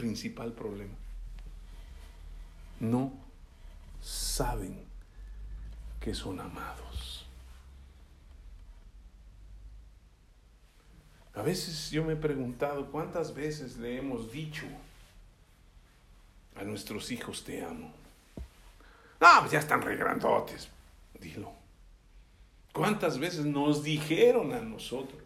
[0.03, 0.97] principal problema.
[2.81, 3.13] No
[4.03, 4.85] saben
[6.01, 7.25] que son amados.
[11.35, 14.67] A veces yo me he preguntado cuántas veces le hemos dicho
[16.57, 17.93] a nuestros hijos te amo.
[19.21, 20.69] No, pues ya están re grandotes.
[21.21, 21.53] Dilo.
[22.73, 25.23] ¿Cuántas veces nos dijeron a nosotros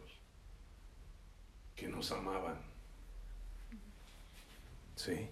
[1.74, 2.65] que nos amaban?
[4.96, 5.28] ¿Sí?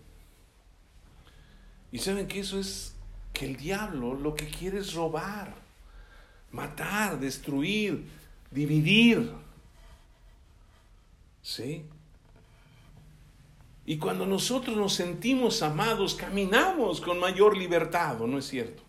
[1.91, 2.95] Y saben que eso es
[3.33, 5.55] que el diablo lo que quiere es robar,
[6.53, 8.07] matar, destruir,
[8.51, 9.33] dividir.
[11.43, 11.85] ¿Sí?
[13.87, 18.83] Y cuando nosotros nos sentimos amados, caminamos con mayor libertad, ¿no es cierto?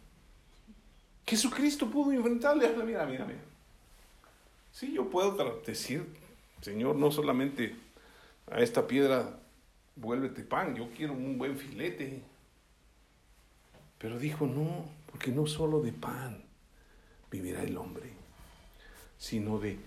[1.26, 3.42] Jesucristo pudo enfrentarle, mira, mira, mira.
[4.72, 6.06] Sí, yo puedo decir,
[6.62, 7.76] Señor, no solamente
[8.52, 9.40] a esta piedra
[9.96, 12.22] vuélvete pan, yo quiero un buen filete.
[13.98, 16.44] Pero dijo, no, porque no solo de pan
[17.32, 18.12] vivirá el hombre,
[19.18, 19.80] sino de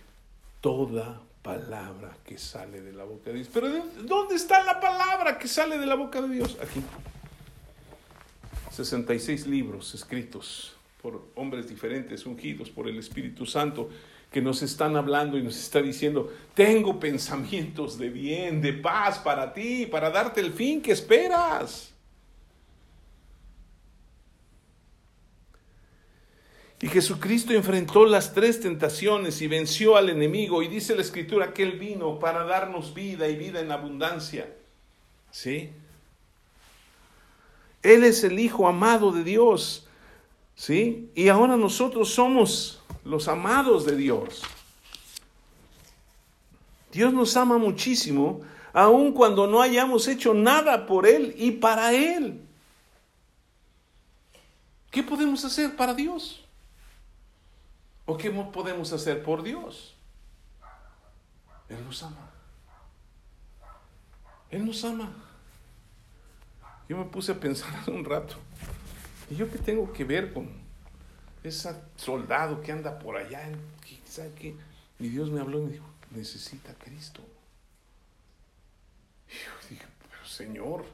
[0.61, 3.49] toda palabra que sale de la boca de Dios.
[3.53, 3.69] Pero
[4.05, 6.59] ¿dónde está la palabra que sale de la boca de Dios?
[6.61, 6.83] Aquí.
[8.71, 13.89] 66 libros escritos por hombres diferentes, ungidos por el Espíritu Santo,
[14.31, 19.55] que nos están hablando y nos está diciendo, tengo pensamientos de bien, de paz para
[19.55, 21.95] ti, para darte el fin que esperas.
[26.81, 30.62] Y Jesucristo enfrentó las tres tentaciones y venció al enemigo.
[30.62, 34.55] Y dice la escritura que Él vino para darnos vida y vida en abundancia.
[35.33, 35.70] ¿Sí?
[37.83, 39.89] Él es el Hijo amado de Dios.
[40.55, 41.11] ¿Sí?
[41.16, 42.78] Y ahora nosotros somos
[43.09, 44.43] los amados de Dios.
[46.93, 48.43] Dios nos ama muchísimo,
[48.75, 52.47] aun cuando no hayamos hecho nada por Él y para Él.
[54.91, 56.45] ¿Qué podemos hacer para Dios?
[58.05, 59.95] ¿O qué podemos hacer por Dios?
[61.71, 62.31] Él nos ama.
[64.51, 65.11] Él nos ama.
[66.91, 68.37] Yo me puse a pensar hace un rato.
[69.31, 70.58] ¿Y yo qué tengo que ver con
[71.49, 73.49] ese soldado que anda por allá?
[74.05, 74.57] ¿Sabe qué?
[74.99, 77.23] Y Dios me habló y me dijo, necesita Cristo.
[79.29, 80.85] Y yo dije, pero Señor,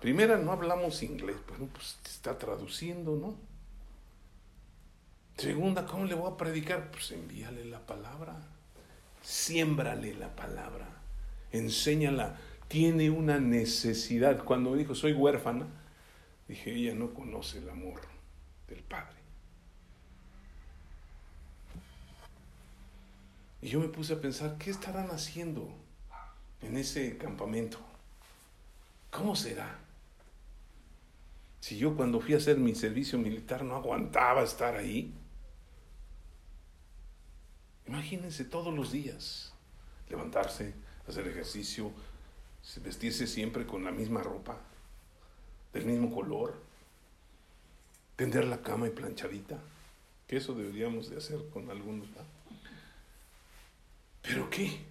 [0.00, 3.34] primera no hablamos inglés, bueno, pues está traduciendo, ¿no?
[5.36, 6.90] Segunda, ¿cómo le voy a predicar?
[6.90, 8.36] Pues envíale la palabra.
[9.22, 10.88] Siémbrale la palabra.
[11.52, 12.38] Enséñala.
[12.68, 14.44] Tiene una necesidad.
[14.44, 15.66] Cuando me dijo, soy huérfana,
[16.48, 18.00] dije, ella no conoce el amor
[18.66, 19.25] del Padre.
[23.62, 25.68] Y yo me puse a pensar, ¿qué estarán haciendo
[26.62, 27.78] en ese campamento?
[29.10, 29.78] ¿Cómo será?
[31.60, 35.12] Si yo cuando fui a hacer mi servicio militar no aguantaba estar ahí,
[37.86, 39.52] Imagínense todos los días
[40.08, 40.74] levantarse,
[41.08, 41.92] hacer ejercicio,
[42.82, 44.58] vestirse siempre con la misma ropa,
[45.72, 46.56] del mismo color,
[48.16, 49.58] tender la cama y planchadita,
[50.26, 52.08] que eso deberíamos de hacer con algunos.
[54.26, 54.84] Pero ¿qué?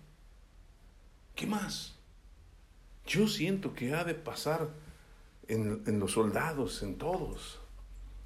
[1.36, 1.96] ¿Qué más?
[3.06, 4.70] Yo siento que ha de pasar
[5.48, 7.60] en, en los soldados, en todos,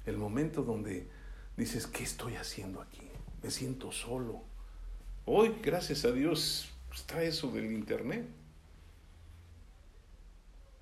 [0.06, 1.08] el momento donde
[1.56, 3.02] dices, ¿qué estoy haciendo aquí?
[3.42, 4.50] Me siento solo
[5.26, 8.26] Hoy, gracias a Dios, está eso del Internet.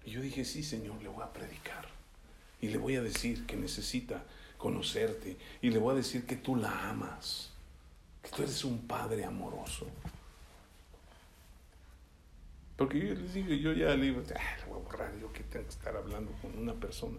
[0.06, 1.86] Y yo dije, sí, Señor, le voy a predicar.
[2.60, 4.24] Y le voy a decir que necesita
[4.56, 5.36] conocerte.
[5.60, 7.50] Y le voy a decir que tú la amas.
[8.22, 9.86] Que tú eres un padre amoroso.
[12.78, 15.66] Porque yo les digo, yo ya le digo, ah, voy a borrar, yo que tengo
[15.66, 17.18] que estar hablando con una persona.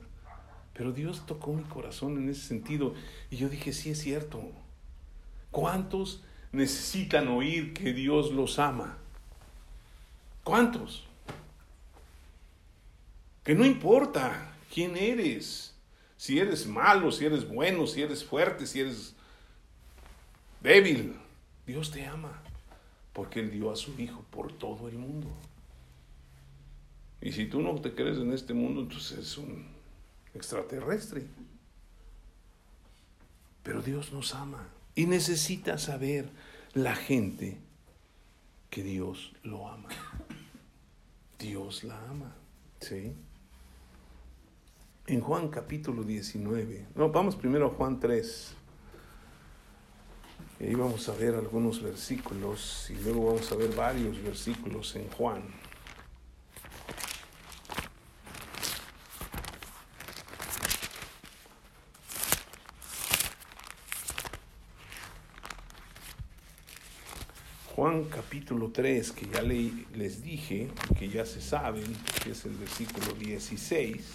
[0.73, 2.95] Pero Dios tocó mi corazón en ese sentido.
[3.29, 4.41] Y yo dije, sí es cierto.
[5.51, 8.97] ¿Cuántos necesitan oír que Dios los ama.
[10.43, 11.05] ¿Cuántos?
[13.43, 15.75] Que no importa quién eres,
[16.17, 19.15] si eres malo, si eres bueno, si eres fuerte, si eres
[20.61, 21.15] débil,
[21.65, 22.41] Dios te ama,
[23.13, 25.27] porque Él dio a su Hijo por todo el mundo.
[27.21, 29.67] Y si tú no te crees en este mundo, entonces eres un
[30.33, 31.25] extraterrestre.
[33.63, 34.67] Pero Dios nos ama.
[34.95, 36.29] Y necesita saber
[36.73, 37.57] la gente
[38.69, 39.89] que Dios lo ama.
[41.37, 42.35] Dios la ama.
[42.79, 43.13] ¿Sí?
[45.07, 46.87] En Juan capítulo 19.
[46.95, 48.55] No, vamos primero a Juan 3.
[50.59, 55.07] Y ahí vamos a ver algunos versículos y luego vamos a ver varios versículos en
[55.09, 55.41] Juan.
[67.73, 70.67] Juan capítulo 3, que ya les dije,
[70.99, 71.83] que ya se saben,
[72.23, 74.05] que es el versículo 16,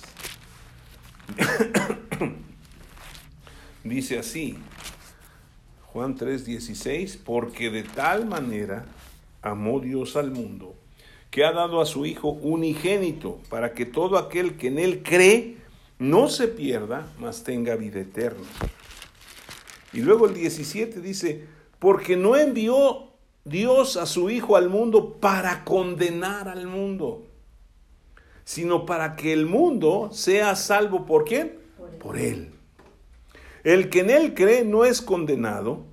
[3.83, 4.57] dice así,
[5.87, 8.85] Juan 3, 16, porque de tal manera
[9.43, 10.77] amó Dios al mundo,
[11.33, 15.57] que ha dado a su Hijo unigénito, para que todo aquel que en Él cree
[15.99, 18.47] no se pierda, mas tenga vida eterna.
[19.93, 21.47] Y luego el 17 dice,
[21.81, 23.11] porque no envió
[23.45, 27.27] Dios a su Hijo al mundo para condenar al mundo,
[28.45, 31.59] sino para que el mundo sea salvo por quién?
[31.99, 32.53] Por él.
[33.65, 35.85] El que en él cree no es condenado,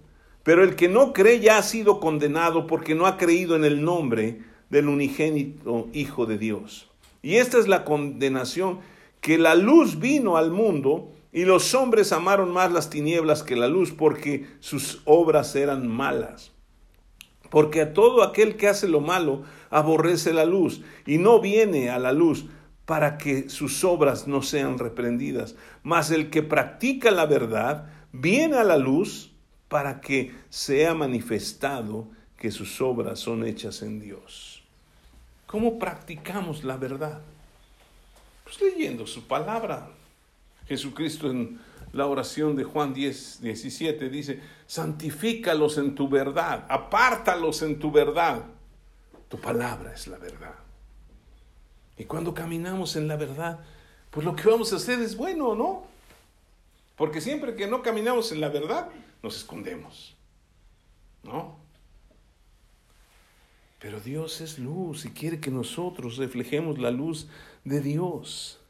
[0.43, 3.83] pero el que no cree ya ha sido condenado porque no ha creído en el
[3.83, 6.89] nombre del unigénito Hijo de Dios.
[7.21, 8.79] Y esta es la condenación,
[9.19, 13.69] que la luz vino al mundo Y los hombres amaron más las tinieblas que la
[13.69, 16.50] luz porque sus obras eran malas.
[17.51, 21.99] Porque a todo aquel que hace lo malo aborrece la luz y no viene a
[21.99, 22.45] la luz
[22.85, 25.55] para que sus obras no sean reprendidas.
[25.83, 29.31] Mas el que practica la verdad viene a la luz
[29.67, 34.63] para que sea manifestado que sus obras son hechas en Dios.
[35.45, 37.19] ¿Cómo practicamos la verdad?
[38.45, 39.89] Pues leyendo su palabra.
[40.67, 41.59] Jesucristo en
[41.93, 48.43] la oración de Juan 10, 17 dice, santifícalos en tu verdad, apártalos en tu verdad.
[49.27, 50.55] Tu palabra es la verdad.
[51.97, 53.59] Y cuando caminamos en la verdad,
[54.09, 55.83] pues lo que vamos a hacer es bueno, ¿no?
[56.95, 58.89] Porque siempre que no caminamos en la verdad,
[59.23, 60.15] nos escondemos.
[61.23, 61.57] ¿No?
[63.79, 67.27] Pero Dios es luz y quiere que nosotros reflejemos la luz
[67.63, 68.60] de Dios.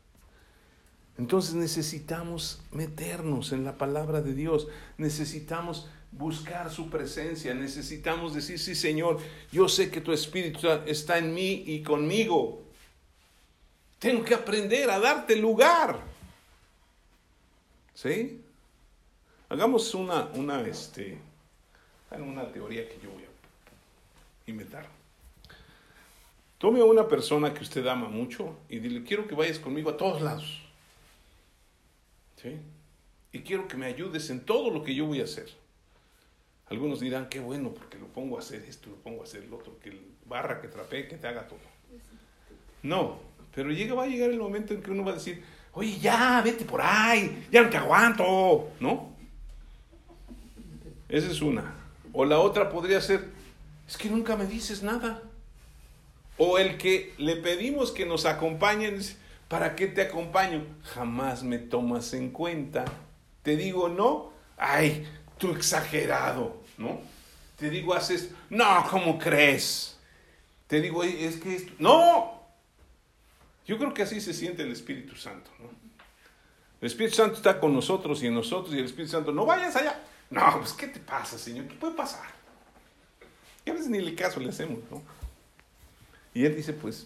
[1.21, 4.67] Entonces necesitamos meternos en la palabra de Dios,
[4.97, 9.19] necesitamos buscar su presencia, necesitamos decir, sí Señor,
[9.51, 12.63] yo sé que tu Espíritu está en mí y conmigo.
[13.99, 16.01] Tengo que aprender a darte lugar.
[17.93, 18.41] ¿Sí?
[19.47, 21.19] Hagamos una, una, este,
[22.17, 24.87] una teoría que yo voy a inventar.
[26.57, 29.97] Tome a una persona que usted ama mucho y dile, quiero que vayas conmigo a
[29.97, 30.70] todos lados.
[32.41, 32.57] ¿Sí?
[33.33, 35.49] Y quiero que me ayudes en todo lo que yo voy a hacer.
[36.69, 39.57] Algunos dirán, qué bueno, porque lo pongo a hacer esto, lo pongo a hacer lo
[39.57, 41.59] otro, que el barra, que trapee, que te haga todo.
[42.83, 43.19] No,
[43.53, 46.41] pero llega, va a llegar el momento en que uno va a decir, oye, ya,
[46.41, 49.11] vete por ahí, ya no te aguanto, ¿no?
[51.09, 51.75] Esa es una.
[52.13, 53.29] O la otra podría ser,
[53.87, 55.21] es que nunca me dices nada.
[56.37, 58.99] O el que le pedimos que nos acompañen,
[59.51, 60.65] ¿para qué te acompaño?
[60.93, 62.85] Jamás me tomas en cuenta.
[63.43, 65.05] Te digo no, ay,
[65.37, 67.01] tú exagerado, ¿no?
[67.57, 69.99] Te digo haces, no, ¿cómo crees?
[70.67, 72.41] Te digo, es que esto, no.
[73.67, 75.69] Yo creo que así se siente el Espíritu Santo, ¿no?
[76.79, 79.75] El Espíritu Santo está con nosotros y en nosotros y el Espíritu Santo, no vayas
[79.75, 80.01] allá.
[80.29, 81.67] No, pues ¿qué te pasa, Señor?
[81.67, 82.29] ¿Qué puede pasar?
[83.67, 85.01] A veces ni le caso le hacemos, ¿no?
[86.33, 87.05] Y él dice, pues,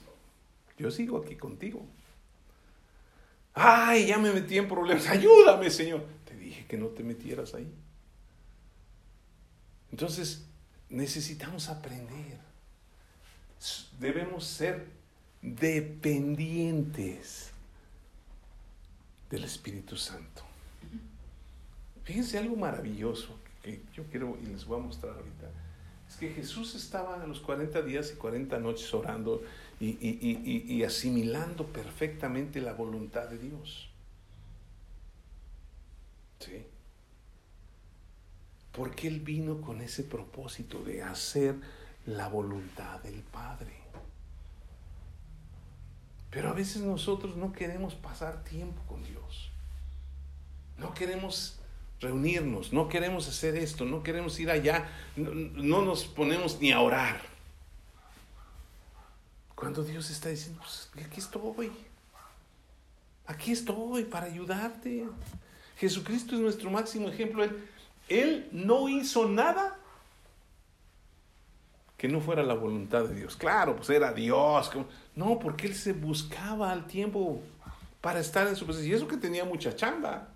[0.78, 1.84] yo sigo aquí contigo.
[3.56, 5.08] Ay, ya me metí en problemas.
[5.08, 6.06] Ayúdame, Señor.
[6.26, 7.72] Te dije que no te metieras ahí.
[9.92, 10.44] Entonces,
[10.90, 12.40] necesitamos aprender.
[13.98, 14.86] Debemos ser
[15.42, 17.52] dependientes
[19.30, 20.44] del Espíritu Santo.
[22.04, 25.50] Fíjense algo maravilloso que yo quiero y les voy a mostrar ahorita
[26.20, 29.42] que Jesús estaba a los 40 días y 40 noches orando
[29.80, 33.90] y, asimilando perfectamente la voluntad de Dios.
[36.40, 36.66] ¿Sí?
[38.72, 41.56] Porque Él vino con ese propósito de hacer
[42.06, 43.74] la voluntad del Padre.
[46.30, 49.52] Pero a veces nosotros no queremos pasar tiempo con Dios.
[50.78, 51.60] No queremos
[52.02, 57.22] reunirnos, no queremos hacer esto, no queremos ir allá, no, nos ponemos ni a orar.
[59.56, 61.72] Cuando Dios está diciendo, pues, aquí estoy,
[63.26, 65.08] aquí estoy para ayudarte.
[65.78, 67.44] Jesucristo es nuestro máximo ejemplo.
[67.44, 67.68] Él,
[68.10, 69.80] él no hizo nada
[71.98, 73.36] que no fuera la voluntad de Dios.
[73.36, 74.72] Claro, pues era Dios.
[75.16, 77.42] No, porque Él se buscaba al tiempo
[78.02, 78.92] para estar en su presencia.
[78.92, 80.30] Y eso que tenía mucha chamba.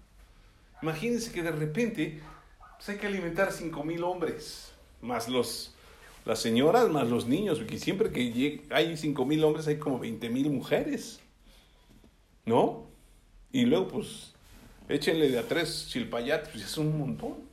[0.82, 2.22] Imagínense que de repente
[2.78, 5.76] pues, hay que alimentar cinco mil hombres, más los,
[6.26, 10.30] las señoras, más los niños, porque siempre que hay cinco mil hombres hay como 20
[10.30, 11.20] mil mujeres,
[12.46, 12.88] ¿no?
[13.52, 14.34] Y luego pues
[14.88, 17.50] échenle de a tres chilpayates, pues es un montón.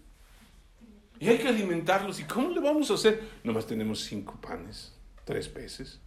[1.18, 2.20] Y hay que alimentarlos.
[2.20, 3.22] ¿Y cómo le vamos a hacer?
[3.42, 4.92] Nomás tenemos cinco panes,
[5.24, 5.98] tres peces.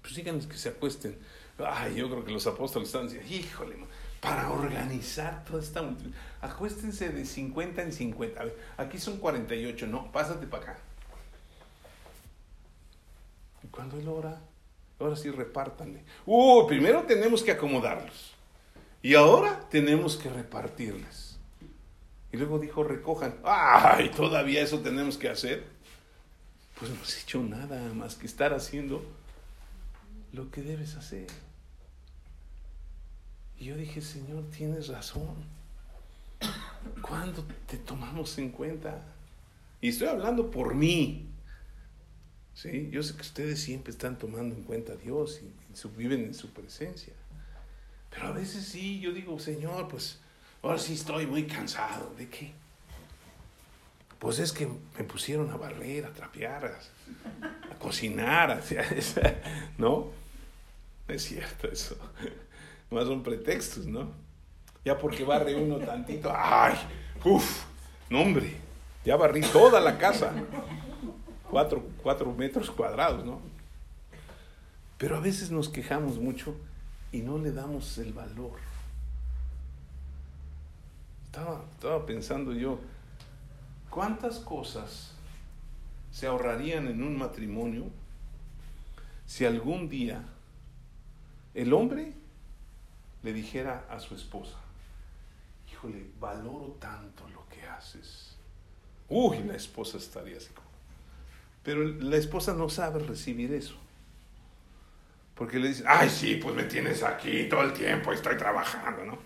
[0.00, 1.18] Pues díganles que se acuesten.
[1.58, 3.76] Ay, yo creo que los apóstoles están diciendo, híjole,
[4.22, 5.82] para organizar toda esta
[6.40, 8.40] Acuéstense de 50 en 50.
[8.40, 10.78] A ver, aquí son 48, no, pásate para acá.
[13.64, 14.40] Y cuando él ora,
[15.00, 16.04] ahora sí repártanle.
[16.24, 18.32] Uh, primero tenemos que acomodarlos.
[19.02, 21.36] Y ahora tenemos que repartirles.
[22.32, 23.34] Y luego dijo, recojan.
[23.42, 24.10] ¡Ay!
[24.10, 25.64] Todavía eso tenemos que hacer.
[26.78, 29.04] Pues no has hecho nada más que estar haciendo
[30.32, 31.26] lo que debes hacer.
[33.58, 35.36] Y yo dije, Señor, tienes razón.
[37.00, 39.02] ¿Cuándo te tomamos en cuenta?
[39.80, 41.28] Y estoy hablando por mí.
[42.54, 42.88] ¿Sí?
[42.90, 45.52] Yo sé que ustedes siempre están tomando en cuenta a Dios y,
[45.96, 47.14] viven en su presencia.
[48.10, 50.18] Pero a veces sí, yo digo, Señor, pues
[50.62, 52.14] ahora sí estoy muy cansado.
[52.16, 52.52] ¿De qué?
[54.18, 58.62] Pues es que me pusieron a barrer, a trapear, a, cocinar,
[59.78, 60.10] ¿no?
[61.08, 61.96] No es cierto eso.
[62.92, 64.10] Más son pretextos, ¿no?
[64.84, 66.74] Ya porque barre uno tantito, ¡ay!
[67.24, 67.64] ¡Uf!
[68.10, 68.56] No, hombre,
[69.04, 70.32] ya barrí toda la casa.
[71.50, 73.40] Cuatro, cuatro metros cuadrados, ¿no?
[74.98, 76.54] Pero a veces nos quejamos mucho
[77.10, 78.58] y no le damos el valor.
[81.26, 82.78] Estaba, estaba pensando yo,
[83.88, 85.14] ¿cuántas cosas
[86.10, 87.86] se ahorrarían en un matrimonio
[89.24, 90.22] si algún día
[91.54, 92.21] el hombre
[93.22, 94.56] le dijera a su esposa,
[95.70, 98.36] híjole, valoro tanto lo que haces.
[99.08, 100.68] Uy, la esposa estaría así como.
[101.62, 103.76] Pero la esposa no sabe recibir eso.
[105.34, 109.18] Porque le dice, ay, sí, pues me tienes aquí todo el tiempo, estoy trabajando, ¿no?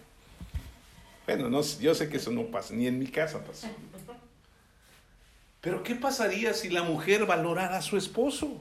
[1.26, 3.68] Bueno, no, yo sé que eso no pasa, ni en mi casa pasa.
[5.60, 8.60] Pero ¿qué pasaría si la mujer valorara a su esposo?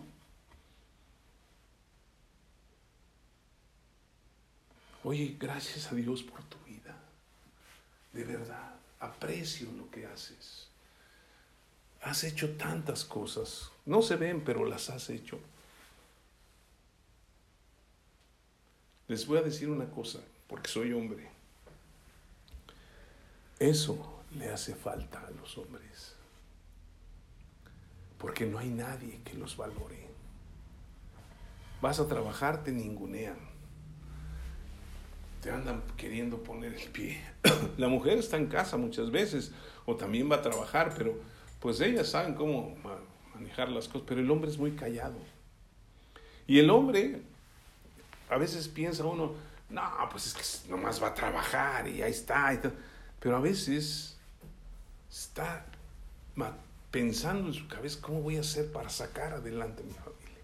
[5.06, 6.98] Oye, gracias a Dios por tu vida.
[8.12, 10.68] De verdad, aprecio lo que haces.
[12.02, 13.70] Has hecho tantas cosas.
[13.86, 15.40] No se ven, pero las has hecho.
[19.08, 21.30] Les voy a decir una cosa, porque soy hombre.
[23.60, 26.16] Eso le hace falta a los hombres.
[28.18, 30.08] Porque no hay nadie que los valore.
[31.80, 33.45] Vas a trabajar, te ningunean.
[35.46, 37.22] Te andan queriendo poner el pie.
[37.78, 39.52] La mujer está en casa muchas veces
[39.86, 41.14] o también va a trabajar, pero
[41.60, 42.76] pues ellas saben cómo
[43.36, 45.20] manejar las cosas, pero el hombre es muy callado.
[46.48, 47.22] Y el hombre
[48.28, 49.34] a veces piensa uno,
[49.70, 52.60] no, pues es que nomás va a trabajar y ahí está.
[53.20, 54.18] Pero a veces
[55.12, 55.64] está
[56.90, 60.42] pensando en su cabeza, ¿cómo voy a hacer para sacar adelante a mi familia?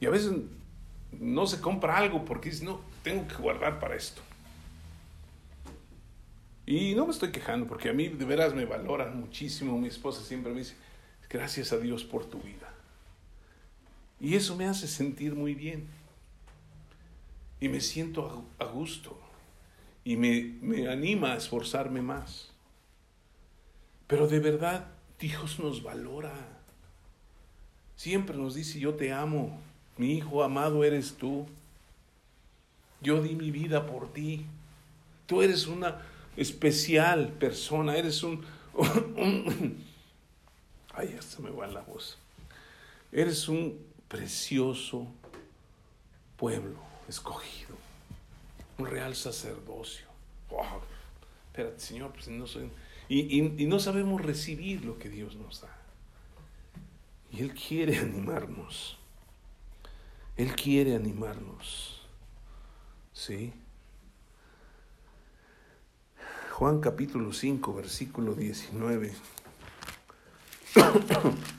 [0.00, 0.32] Y a veces
[1.20, 4.22] no se compra algo porque dice, no, tengo que guardar para esto.
[6.66, 9.78] Y no me estoy quejando porque a mí de veras me valoran muchísimo.
[9.78, 10.76] Mi esposa siempre me dice,
[11.28, 12.72] gracias a Dios por tu vida.
[14.20, 15.86] Y eso me hace sentir muy bien.
[17.60, 19.20] Y me siento a, gusto.
[20.04, 22.50] Y me, me anima a esforzarme más.
[24.06, 24.88] Pero de verdad,
[25.18, 26.32] Dios nos valora.
[27.96, 29.60] Siempre nos dice, yo te amo.
[30.02, 31.46] Mi hijo amado eres tú.
[33.00, 34.44] Yo di mi vida por ti.
[35.26, 36.02] Tú eres una
[36.36, 37.96] especial persona.
[37.96, 38.44] Eres un...
[40.92, 42.18] ay, hasta me va la voz.
[43.12, 43.78] Eres un
[44.08, 45.06] precioso
[46.36, 47.76] pueblo escogido,
[48.78, 50.08] un real sacerdocio.
[51.46, 52.68] espérate, Señor, pues no soy...
[53.08, 55.76] Y, y no sabemos recibir lo que Dios nos da.
[57.30, 58.98] Y Él quiere animarnos.
[60.36, 62.00] Él quiere animarnos.
[63.12, 63.52] ¿Sí?
[66.52, 69.12] Juan capítulo 5, versículo 19.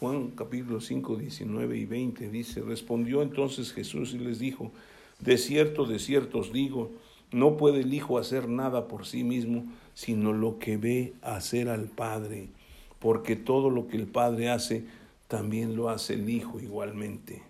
[0.00, 4.72] Juan capítulo 5, 19 y 20 dice, respondió entonces Jesús y les dijo,
[5.20, 6.90] de cierto, de cierto os digo,
[7.32, 9.64] no puede el Hijo hacer nada por sí mismo,
[9.94, 12.50] sino lo que ve hacer al Padre,
[12.98, 14.84] porque todo lo que el Padre hace,
[15.28, 17.42] también lo hace el Hijo igualmente.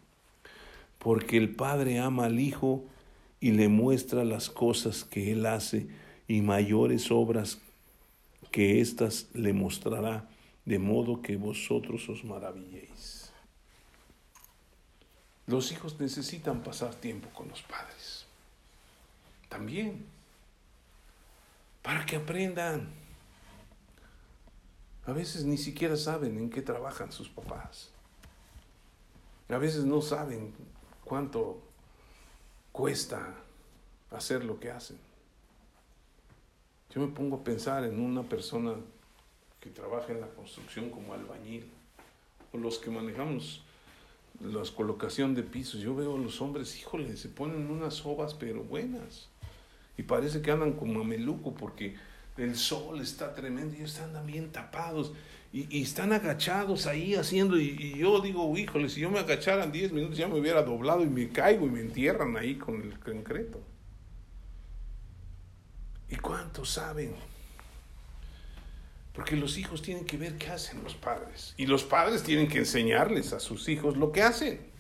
[0.98, 2.84] Porque el Padre ama al Hijo
[3.40, 5.88] y le muestra las cosas que Él hace
[6.26, 7.60] y mayores obras
[8.50, 10.28] que éstas le mostrará
[10.64, 13.30] de modo que vosotros os maravilléis.
[15.46, 18.26] Los hijos necesitan pasar tiempo con los padres.
[19.48, 20.04] También.
[21.82, 22.88] Para que aprendan.
[25.06, 27.90] A veces ni siquiera saben en qué trabajan sus papás.
[29.48, 30.52] A veces no saben
[31.04, 31.62] cuánto
[32.72, 33.34] cuesta
[34.10, 34.98] hacer lo que hacen.
[36.92, 38.74] Yo me pongo a pensar en una persona
[39.60, 41.70] que trabaja en la construcción como albañil,
[42.52, 43.62] o los que manejamos
[44.40, 45.80] la colocación de pisos.
[45.80, 49.28] Yo veo a los hombres, híjole, se ponen unas ovas pero buenas.
[49.96, 51.96] Y parece que andan como a meluco porque
[52.36, 55.12] el sol está tremendo y andan bien tapados.
[55.52, 59.72] Y, están agachados ahí haciendo, y, y, yo digo, híjole, si yo me agachara en
[59.72, 62.98] 10 minutos ya me hubiera doblado y me caigo y me entierran ahí con el
[62.98, 63.60] concreto.
[66.08, 67.14] ¿Y cuántos saben
[69.14, 71.54] porque los hijos tienen que ver qué hacen los padres.
[71.56, 74.76] Y los padres tienen que enseñarles a sus hijos lo que hacen.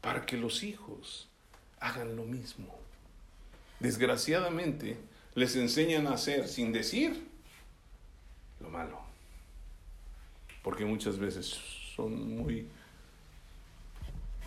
[0.00, 1.28] para que los hijos
[1.78, 2.74] hagan lo mismo.
[3.80, 4.98] Desgraciadamente,
[5.34, 7.26] les enseñan a hacer sin decir
[8.60, 9.00] lo malo.
[10.62, 11.58] Porque muchas veces
[11.96, 12.68] son muy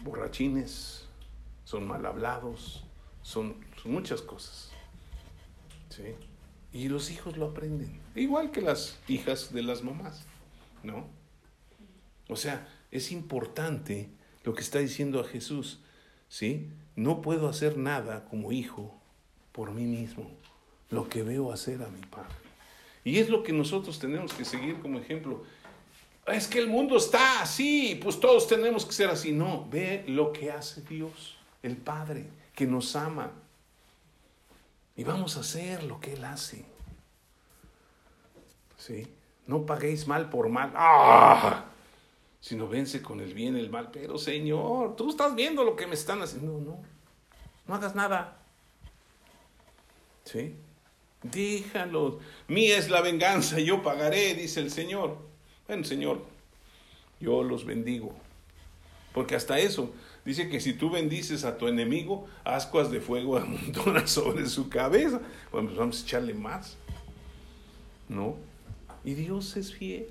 [0.03, 1.07] borrachines,
[1.65, 2.83] son mal hablados,
[3.23, 3.55] son,
[3.85, 4.69] muchas cosas.
[5.89, 6.15] ¿Sí?
[6.71, 10.25] Y los hijos lo aprenden, igual que las hijas de las mamás,
[10.81, 11.05] ¿no?
[12.29, 14.09] O sea, es importante
[14.43, 15.81] lo que está diciendo a Jesús,
[16.29, 16.71] ¿sí?
[16.95, 18.99] No puedo hacer nada como hijo
[19.53, 20.29] por mí mismo,
[20.89, 22.35] lo que veo hacer a mi padre.
[23.05, 25.43] Y es lo que nosotros tenemos que seguir como ejemplo.
[26.25, 29.31] Es que el mundo está así, pues todos tenemos que ser así.
[29.31, 32.25] No, ve lo que hace Dios, el Padre,
[32.55, 33.31] que nos ama.
[34.95, 36.65] Y vamos a hacer lo que Él hace.
[38.77, 39.07] ¿Sí?
[39.47, 40.71] No paguéis mal por mal.
[40.75, 41.65] ¡Ah!
[42.39, 43.89] Sino vence con el bien el mal.
[43.91, 46.53] Pero Señor, tú estás viendo lo que me están haciendo.
[46.53, 46.81] No, no.
[47.67, 48.42] No hagas nada.
[50.25, 50.55] ¿Sí?
[51.23, 52.19] Déjalo.
[52.47, 55.17] Mía es la venganza, yo pagaré, dice el Señor.
[55.67, 56.25] Bueno, Señor,
[57.19, 58.13] yo los bendigo.
[59.13, 59.93] Porque hasta eso,
[60.25, 65.21] dice que si tú bendices a tu enemigo, ascuas de fuego amontonas sobre su cabeza.
[65.51, 66.77] Bueno, pues vamos a echarle más.
[68.09, 68.35] ¿No?
[69.05, 70.07] Y Dios es fiel.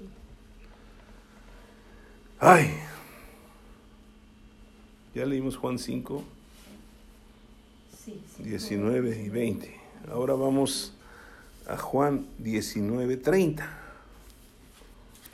[2.38, 2.74] Ay.
[5.14, 6.24] Ya leímos Juan 5,
[8.38, 9.81] 19 y 20.
[10.10, 10.92] Ahora vamos
[11.66, 13.78] a Juan 19, 30.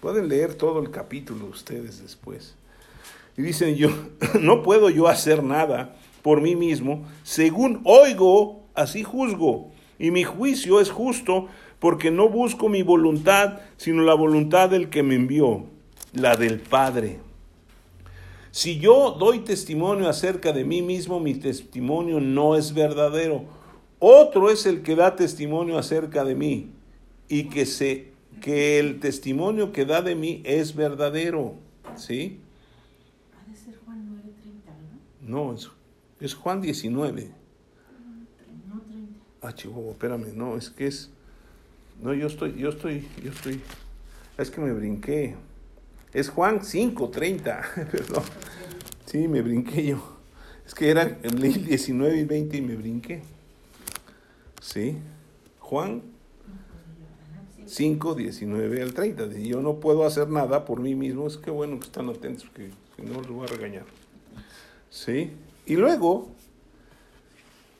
[0.01, 2.55] Pueden leer todo el capítulo ustedes después.
[3.37, 3.89] Y dicen yo,
[4.41, 10.81] no puedo yo hacer nada por mí mismo, según oigo, así juzgo, y mi juicio
[10.81, 11.47] es justo
[11.79, 15.65] porque no busco mi voluntad, sino la voluntad del que me envió,
[16.13, 17.21] la del Padre.
[18.51, 23.58] Si yo doy testimonio acerca de mí mismo, mi testimonio no es verdadero.
[23.99, 26.71] Otro es el que da testimonio acerca de mí
[27.29, 31.55] y que, se, que el testimonio que da de mí es verdadero.
[31.97, 32.39] ¿Sí?
[33.37, 35.53] Ha de ser Juan 9:30, ¿no?
[35.53, 35.57] No,
[36.21, 37.31] es, Juan 19.
[38.69, 39.13] No 30.
[39.43, 41.11] Ah, chihuahua, espérame, no, es que es
[42.03, 43.61] no, yo estoy, yo estoy, yo estoy.
[44.37, 45.35] Es que me brinqué.
[46.13, 47.61] Es Juan 5, 30.
[47.91, 48.23] Perdón.
[49.05, 50.19] Sí, me brinqué yo.
[50.65, 53.23] Es que era el 19 y 20 y me brinqué.
[54.69, 54.99] Sí.
[55.61, 56.03] Juan
[57.65, 59.29] 5, 19 al 30.
[59.39, 61.27] Yo no puedo hacer nada por mí mismo.
[61.27, 63.87] Es que bueno que están atentos, porque si no los voy a regañar.
[64.91, 65.31] Sí.
[65.65, 66.29] Y luego,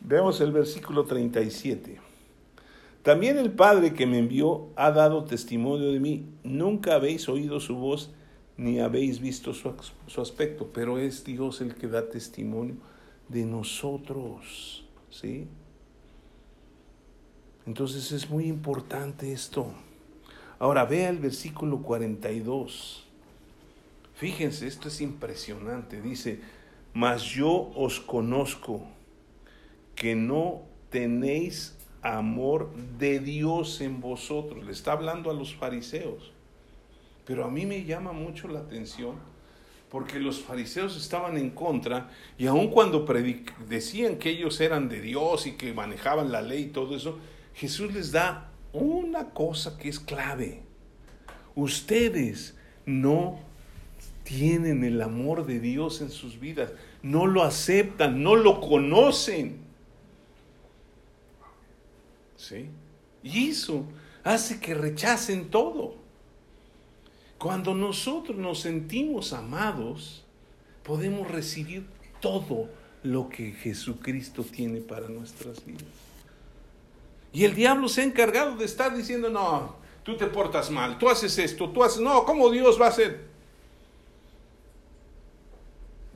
[0.01, 2.01] vemos el versículo 37.
[3.03, 6.25] También el Padre que me envió ha dado testimonio de mí.
[6.43, 8.13] Nunca habéis oído su voz
[8.57, 9.75] ni habéis visto su,
[10.23, 12.77] aspecto, pero es Dios el que da testimonio
[13.29, 14.87] de nosotros.
[15.11, 15.49] ¿Sí?
[17.69, 19.67] Entonces es muy importante esto.
[20.59, 23.05] Ahora vea el versículo 42.
[24.15, 26.01] Fíjense, esto es impresionante.
[26.01, 26.41] Dice,
[26.95, 28.81] mas yo os conozco
[29.95, 34.65] que no tenéis amor de Dios en vosotros.
[34.65, 36.33] Le está hablando a los fariseos.
[37.27, 39.17] Pero a mí me llama mucho la atención
[39.91, 42.09] porque los fariseos estaban en contra
[42.39, 43.05] y aun cuando
[43.69, 47.19] decían que ellos eran de Dios y que manejaban la ley y todo eso,
[47.59, 50.63] Jesús les da una cosa que es clave.
[51.57, 52.55] Ustedes
[52.87, 53.41] no
[54.23, 56.71] tienen el amor de Dios en sus vidas,
[57.03, 59.59] no lo aceptan, no lo conocen.
[62.37, 62.67] ¿Sí?
[63.25, 63.85] Y eso
[64.23, 65.97] hace que rechacen todo.
[67.39, 70.25] Cuando nosotros nos sentimos amados,
[70.85, 71.87] podemos recibir
[72.21, 72.69] todo
[73.03, 76.08] lo que Jesucristo tiene para nuestras vidas.
[77.33, 81.09] Y el diablo se ha encargado de estar diciendo, no, tú te portas mal, tú
[81.09, 83.29] haces esto, tú haces, no, ¿cómo Dios va a hacer?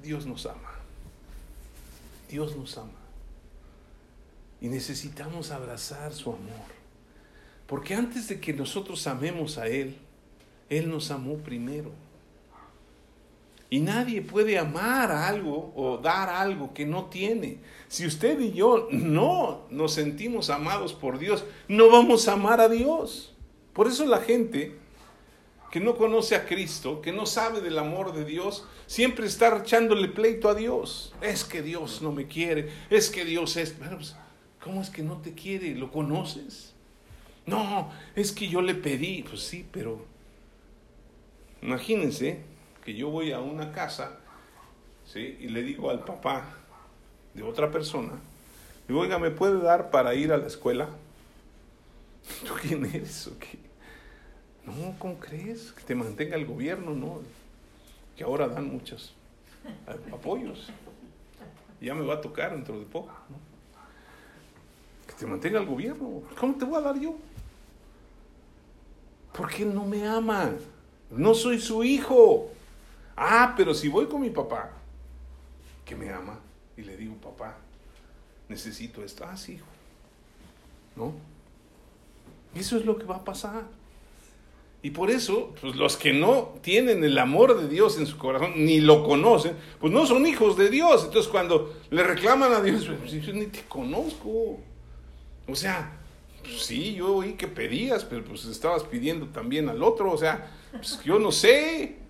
[0.03, 0.73] Dios nos ama.
[2.29, 2.91] Dios nos ama.
[4.61, 6.73] Y necesitamos abrazar su amor.
[7.67, 9.97] Porque antes de que nosotros amemos a Él,
[10.69, 11.93] Él nos amó primero.
[13.73, 17.57] Y nadie puede amar algo o dar algo que no tiene.
[17.89, 22.69] Si usted y yo no nos sentimos amados por Dios, no vamos a amar a
[22.69, 23.33] Dios.
[23.73, 24.77] Por eso la gente
[25.71, 30.09] que no conoce a Cristo, que no sabe del amor de Dios, siempre está echándole
[30.09, 31.15] pleito a Dios.
[31.23, 33.71] Es que Dios no me quiere, es que Dios es...
[33.71, 34.15] Pues,
[34.63, 35.75] ¿Cómo es que no te quiere?
[35.75, 36.75] ¿Lo conoces?
[37.47, 39.23] No, es que yo le pedí.
[39.23, 40.05] Pues sí, pero
[41.63, 42.52] imagínense
[42.85, 44.19] que yo voy a una casa,
[45.07, 45.39] ¿sí?
[45.41, 46.45] y le digo al papá
[47.35, 48.13] de otra persona,
[48.89, 50.89] digo, oiga, ¿me puede dar para ir a la escuela?
[52.47, 53.59] ¿Tú quién eres qué?
[54.65, 55.73] No, ¿cómo crees?
[55.73, 57.21] Que te mantenga el gobierno, ¿no?
[58.17, 59.13] Que ahora dan muchos
[60.13, 60.71] apoyos.
[61.81, 63.37] Ya me va a tocar dentro de poco, ¿no?
[65.07, 66.23] Que te mantenga el gobierno.
[66.39, 67.17] ¿Cómo te voy a dar yo?
[69.37, 70.53] Porque no me ama.
[71.11, 72.53] No soy su hijo.
[73.25, 74.73] Ah, pero si voy con mi papá,
[75.85, 76.41] que me ama,
[76.77, 77.57] y le digo, papá,
[78.49, 79.25] necesito esto.
[79.25, 79.67] Ah, hijo.
[80.97, 81.13] ¿No?
[82.55, 83.63] Eso es lo que va a pasar.
[84.83, 88.53] Y por eso, pues los que no tienen el amor de Dios en su corazón,
[88.57, 91.05] ni lo conocen, pues no son hijos de Dios.
[91.05, 94.59] Entonces cuando le reclaman a Dios, pues, yo ni te conozco.
[95.47, 96.01] O sea,
[96.43, 100.11] pues, sí, yo oí que pedías, pero pues estabas pidiendo también al otro.
[100.11, 102.02] O sea, pues yo no sé.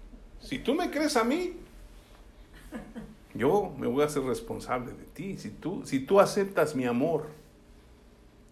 [0.42, 1.54] Si tú me crees a mí,
[3.34, 5.38] yo me voy a hacer responsable de ti.
[5.38, 7.28] Si tú, si tú aceptas mi amor,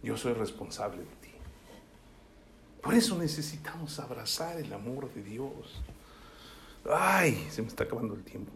[0.02, 1.30] yo soy responsable de ti.
[2.80, 5.82] Por eso necesitamos abrazar el amor de Dios.
[6.90, 8.52] Ay, se me está acabando el tiempo.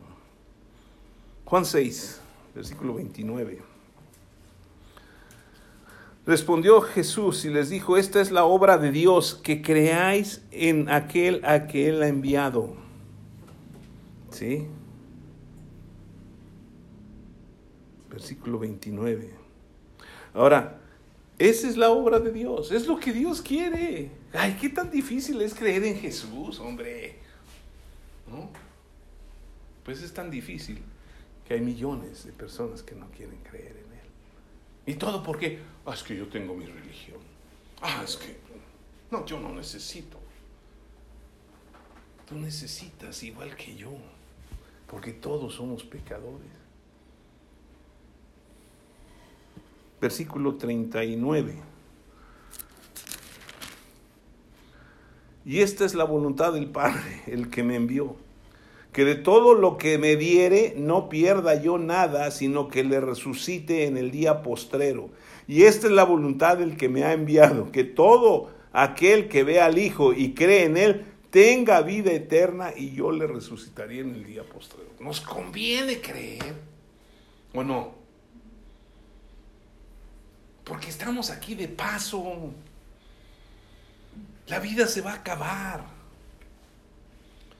[1.44, 2.20] Juan 6,
[2.54, 3.62] versículo 29.
[6.26, 11.44] Respondió Jesús y les dijo, esta es la obra de Dios, que creáis en aquel
[11.44, 12.83] a que Él ha enviado.
[14.34, 14.66] ¿Sí?
[18.10, 19.30] Versículo 29.
[20.34, 20.80] Ahora,
[21.38, 24.10] esa es la obra de Dios, es lo que Dios quiere.
[24.32, 27.16] Ay, qué tan difícil es creer en Jesús, hombre.
[28.28, 28.50] ¿No?
[29.84, 30.82] Pues es tan difícil
[31.46, 34.08] que hay millones de personas que no quieren creer en Él.
[34.86, 37.18] ¿Y todo porque Ah, es que yo tengo mi religión.
[37.82, 38.36] Ah, es que
[39.10, 40.18] no, yo no necesito.
[42.26, 43.90] Tú necesitas igual que yo,
[44.94, 46.46] porque todos somos pecadores.
[50.00, 51.56] Versículo 39.
[55.44, 58.14] Y esta es la voluntad del Padre, el que me envió,
[58.92, 63.86] que de todo lo que me diere no pierda yo nada, sino que le resucite
[63.86, 65.10] en el día postrero.
[65.48, 69.60] Y esta es la voluntad del que me ha enviado, que todo aquel que ve
[69.60, 74.24] al Hijo y cree en Él tenga vida eterna y yo le resucitaré en el
[74.24, 74.90] día postrero.
[75.00, 76.54] Nos conviene creer,
[77.52, 77.92] ¿o no?
[80.62, 82.52] Porque estamos aquí de paso.
[84.46, 85.84] La vida se va a acabar.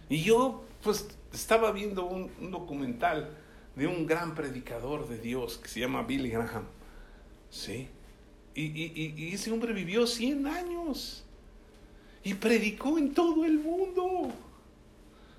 [0.09, 3.37] Y yo, pues, estaba viendo un, un documental
[3.75, 6.67] de un gran predicador de Dios que se llama Billy Graham.
[7.51, 7.89] Sí.
[8.55, 11.24] Y, y, y, ese hombre vivió 100 años
[12.25, 14.33] y predicó en todo el mundo.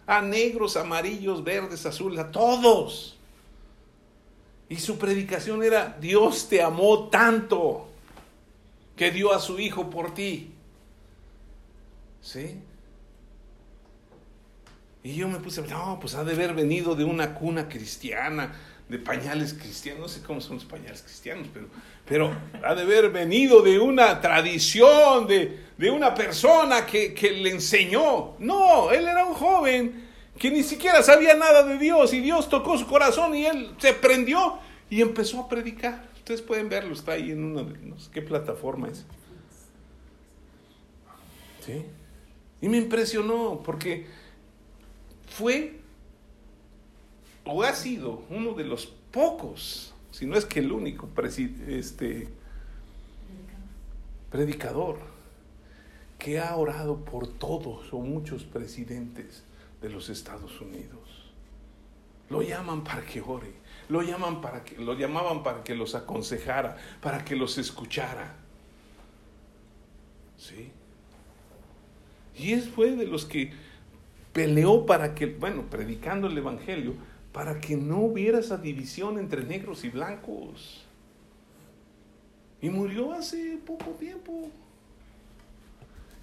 [0.07, 3.17] A negros, amarillos, verdes, azules, a todos.
[4.69, 7.88] Y su predicación era, Dios te amó tanto
[8.95, 10.51] que dio a su hijo por ti.
[12.21, 12.59] ¿Sí?
[15.03, 18.55] Y yo me puse, no, pues ha de haber venido de una cuna cristiana,
[18.89, 21.67] de pañales cristianos, no sé cómo son los pañales cristianos, pero,
[22.07, 27.49] pero ha de haber venido de una tradición, de, de una persona que, que, le
[27.49, 28.36] enseñó.
[28.38, 30.05] No, él era un joven
[30.38, 33.93] que ni siquiera sabía nada de Dios y Dios tocó su corazón y él se
[33.93, 34.59] prendió
[34.89, 36.07] y empezó a predicar.
[36.17, 39.05] Ustedes pueden verlo, está ahí en una, no sé qué plataforma es.
[41.65, 41.86] ¿Sí?
[42.61, 44.05] Y me impresionó porque
[45.27, 45.79] fue
[47.46, 51.10] o ha sido uno de los pocos, si no es que el único
[51.68, 52.28] este,
[54.32, 54.98] predicador
[56.18, 59.43] que ha orado por todos o muchos presidentes
[59.82, 61.32] de los Estados Unidos.
[62.30, 63.54] Lo llaman para que ore,
[63.89, 68.36] lo, llaman para que, lo llamaban para que los aconsejara, para que los escuchara.
[70.38, 70.72] ¿Sí?
[72.38, 73.54] Y es fue de los que
[74.34, 76.96] peleó para que, bueno, predicando el Evangelio,
[77.36, 80.86] para que no hubiera esa división entre negros y blancos.
[82.61, 84.49] Y murió hace poco tiempo.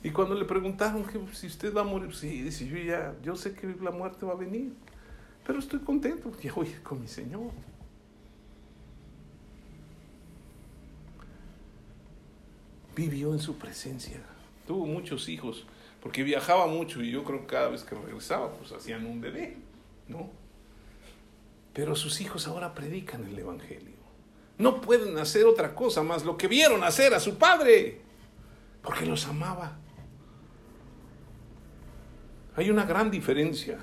[0.02, 3.36] Y cuando le preguntaron que si usted va a morir, sí, dice, yo ya, yo
[3.36, 4.72] sé que la muerte va a venir,
[5.46, 7.50] pero estoy contento, ya voy con mi Señor.
[12.96, 14.22] Vivió en su presencia,
[14.66, 15.66] tuvo muchos hijos,
[16.02, 19.58] porque viajaba mucho y yo creo que cada vez que regresaba, pues hacían un bebé,
[20.08, 20.40] ¿no?
[21.72, 23.96] Pero sus hijos ahora predican el Evangelio.
[24.58, 28.00] No pueden hacer otra cosa más lo que vieron hacer a su padre,
[28.82, 29.78] porque los amaba.
[32.54, 33.78] Hay una gran diferencia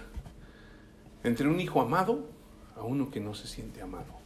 [1.24, 2.30] entre un hijo amado
[2.76, 4.20] a uno que no se siente amado.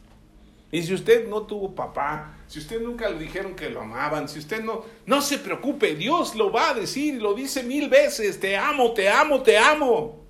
[0.70, 4.40] Y si usted no tuvo papá, si usted nunca le dijeron que lo amaban, si
[4.40, 8.56] usted no, no se preocupe, Dios lo va a decir, lo dice mil veces, te
[8.56, 10.23] amo, te amo, te amo.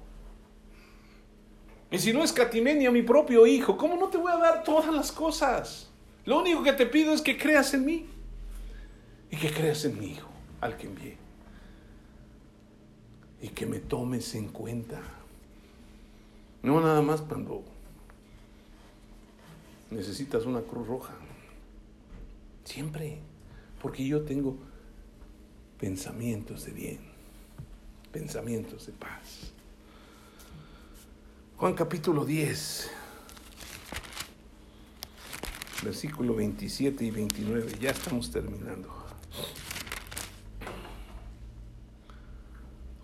[1.95, 4.65] Y si no escatimé ni a mi propio hijo, ¿cómo no te voy a dar
[4.65, 5.89] todas las cosas?
[6.25, 8.07] Lo único que te pido es que creas en mí
[9.31, 10.29] y que creas en mi hijo,
[10.61, 11.17] al que envié.
[13.41, 15.01] Y que me tomes en cuenta.
[16.65, 17.63] No nada más cuando
[19.93, 21.15] necesitas una cruz roja.
[22.65, 23.19] Siempre.
[23.81, 24.57] Porque yo tengo
[25.79, 26.99] pensamientos de bien,
[28.11, 29.54] pensamientos de paz.
[31.65, 32.91] Juan capítulo 10,
[35.83, 37.79] versículo 27 y 29.
[37.81, 38.91] Ya estamos terminando.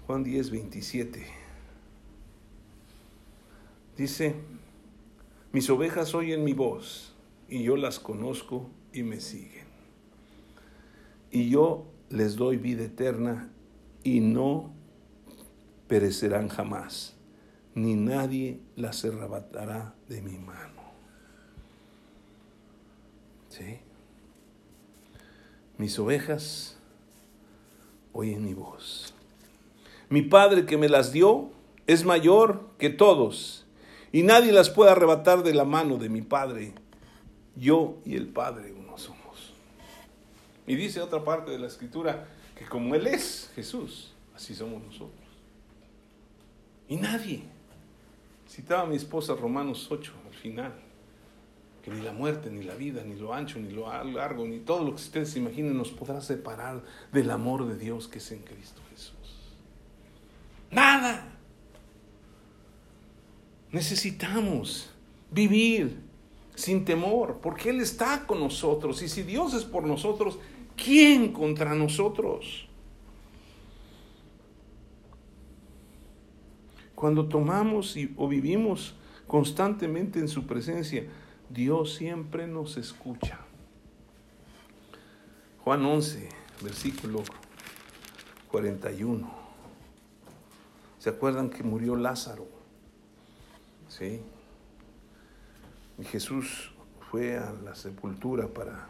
[0.07, 1.27] Juan 10, 27.
[3.97, 4.35] Dice,
[5.53, 7.15] mis ovejas oyen mi voz
[7.49, 9.65] y yo las conozco y me siguen.
[11.31, 13.51] Y yo les doy vida eterna
[14.05, 14.71] y no
[15.89, 17.17] perecerán jamás,
[17.75, 20.83] ni nadie las arrebatará de mi mano.
[23.49, 23.79] ¿Sí?
[25.79, 26.77] Mis ovejas
[28.13, 29.15] oyen mi voz.
[30.09, 31.51] Mi Padre que me las dio
[31.87, 33.67] es mayor que todos
[34.13, 36.75] y nadie las puede arrebatar de la mano de mi Padre.
[37.57, 39.53] Yo y el Padre uno somos.
[40.67, 45.15] Y dice otra parte de la escritura que como Él es Jesús, así somos nosotros.
[46.89, 47.43] Y nadie.
[48.61, 50.75] Citaba a mi esposa Romanos 8 al final,
[51.83, 54.85] que ni la muerte, ni la vida, ni lo ancho, ni lo largo, ni todo
[54.85, 58.83] lo que ustedes imaginen nos podrá separar del amor de Dios que es en Cristo
[58.91, 59.15] Jesús.
[60.71, 61.39] Nada.
[63.73, 64.91] Necesitamos
[65.31, 65.99] vivir
[66.55, 69.01] sin temor, porque Él está con nosotros.
[69.01, 70.39] Y si Dios es por nosotros,
[70.77, 72.69] ¿quién contra nosotros?
[77.01, 78.95] Cuando tomamos y, o vivimos
[79.27, 81.07] constantemente en su presencia,
[81.49, 83.39] Dios siempre nos escucha.
[85.65, 86.29] Juan 11,
[86.63, 87.23] versículo
[88.51, 89.33] 41.
[90.99, 92.47] ¿Se acuerdan que murió Lázaro?
[93.89, 94.21] ¿Sí?
[95.99, 96.71] Y Jesús
[97.11, 98.89] fue a la sepultura para,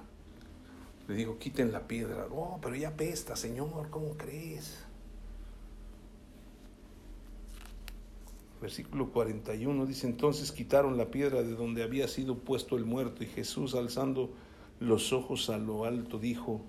[1.06, 2.26] le dijo, quiten la piedra.
[2.32, 4.89] Oh, pero ya pesta, Señor, ¿cómo crees?
[8.60, 13.26] Versículo 41 dice, entonces quitaron la piedra de donde había sido puesto el muerto y
[13.26, 14.34] Jesús alzando
[14.80, 16.60] los ojos a lo alto dijo,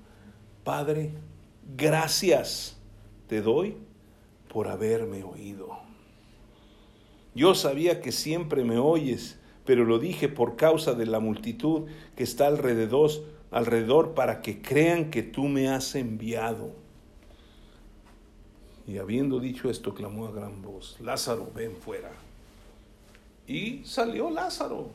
[0.64, 1.12] Padre,
[1.76, 2.78] gracias
[3.28, 3.76] te doy
[4.48, 5.80] por haberme oído.
[7.34, 12.24] Yo sabía que siempre me oyes, pero lo dije por causa de la multitud que
[12.24, 13.10] está alrededor,
[13.52, 16.81] alrededor para que crean que tú me has enviado.
[18.88, 22.12] Y habiendo dicho esto, clamó a gran voz, Lázaro, ven fuera.
[23.48, 24.90] Y salió Lázaro.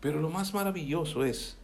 [0.00, 1.56] Pero lo más maravilloso es,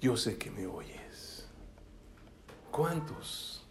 [0.00, 1.46] yo sé que me oyes.
[2.70, 3.62] ¿Cuántos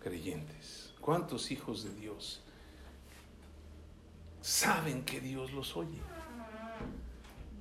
[0.00, 2.40] creyentes, cuántos hijos de Dios
[4.40, 5.98] saben que Dios los oye?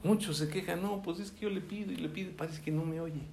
[0.08, 2.72] Muchos se quejan, no, pues es que yo le pido y le pido, parece que
[2.72, 3.24] no me oye.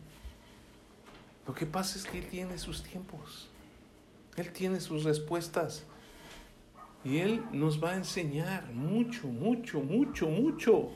[1.46, 3.48] Lo que pasa es que Él tiene sus tiempos,
[4.36, 5.84] Él tiene sus respuestas
[7.04, 10.90] y Él nos va a enseñar mucho, mucho, mucho, mucho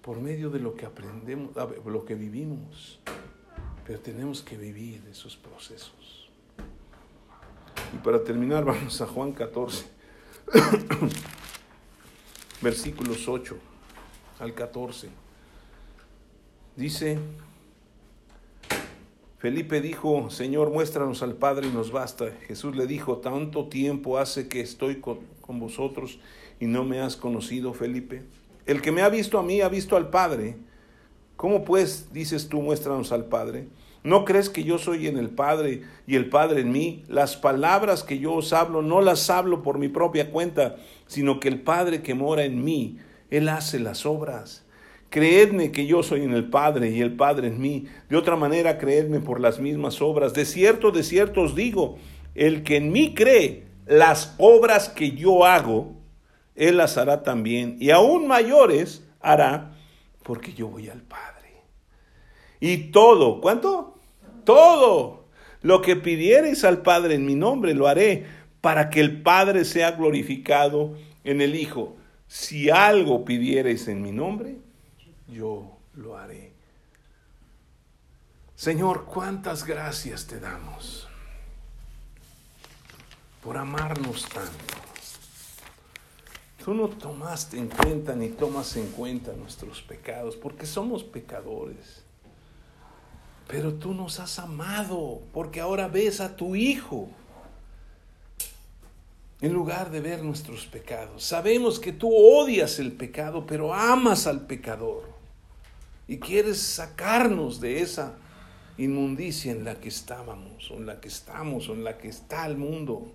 [0.00, 1.50] por medio de lo que aprendemos,
[1.84, 3.00] lo que vivimos.
[3.84, 6.30] Pero tenemos que vivir esos procesos.
[7.92, 9.84] Y para terminar, vamos a Juan 14,
[12.62, 13.67] versículos 8
[14.38, 15.08] al 14.
[16.76, 17.18] Dice,
[19.38, 22.26] Felipe dijo, Señor, muéstranos al Padre y nos basta.
[22.46, 26.18] Jesús le dijo, tanto tiempo hace que estoy con, con vosotros
[26.60, 28.22] y no me has conocido, Felipe.
[28.66, 30.56] El que me ha visto a mí ha visto al Padre.
[31.36, 33.68] ¿Cómo pues dices tú, muéstranos al Padre?
[34.04, 37.04] ¿No crees que yo soy en el Padre y el Padre en mí?
[37.08, 40.76] Las palabras que yo os hablo no las hablo por mi propia cuenta,
[41.06, 42.98] sino que el Padre que mora en mí,
[43.30, 44.64] Él hace las obras.
[45.10, 47.86] Creedme que yo soy en el Padre y el Padre en mí.
[48.08, 50.34] De otra manera, creedme por las mismas obras.
[50.34, 51.96] De cierto, de cierto os digo,
[52.34, 55.96] el que en mí cree, las obras que yo hago,
[56.54, 59.76] él las hará también, y aún mayores hará,
[60.22, 61.62] porque yo voy al Padre.
[62.60, 63.98] Y todo, ¿cuánto?
[64.44, 65.26] Todo
[65.60, 68.26] Lo que pidiereis al Padre en mi nombre lo haré,
[68.60, 71.97] para que el Padre sea glorificado en el Hijo.
[72.28, 74.58] Si algo pidiereis en mi nombre,
[75.26, 76.52] yo lo haré.
[78.54, 81.08] Señor, cuántas gracias te damos
[83.42, 84.74] por amarnos tanto.
[86.62, 92.02] Tú no tomaste en cuenta ni tomas en cuenta nuestros pecados, porque somos pecadores.
[93.46, 97.08] Pero tú nos has amado, porque ahora ves a tu Hijo
[99.40, 101.24] en lugar de ver nuestros pecados.
[101.24, 105.04] Sabemos que tú odias el pecado, pero amas al pecador
[106.08, 108.16] y quieres sacarnos de esa
[108.78, 113.12] inmundicia en la que estábamos, en la que estamos, en la que está el mundo.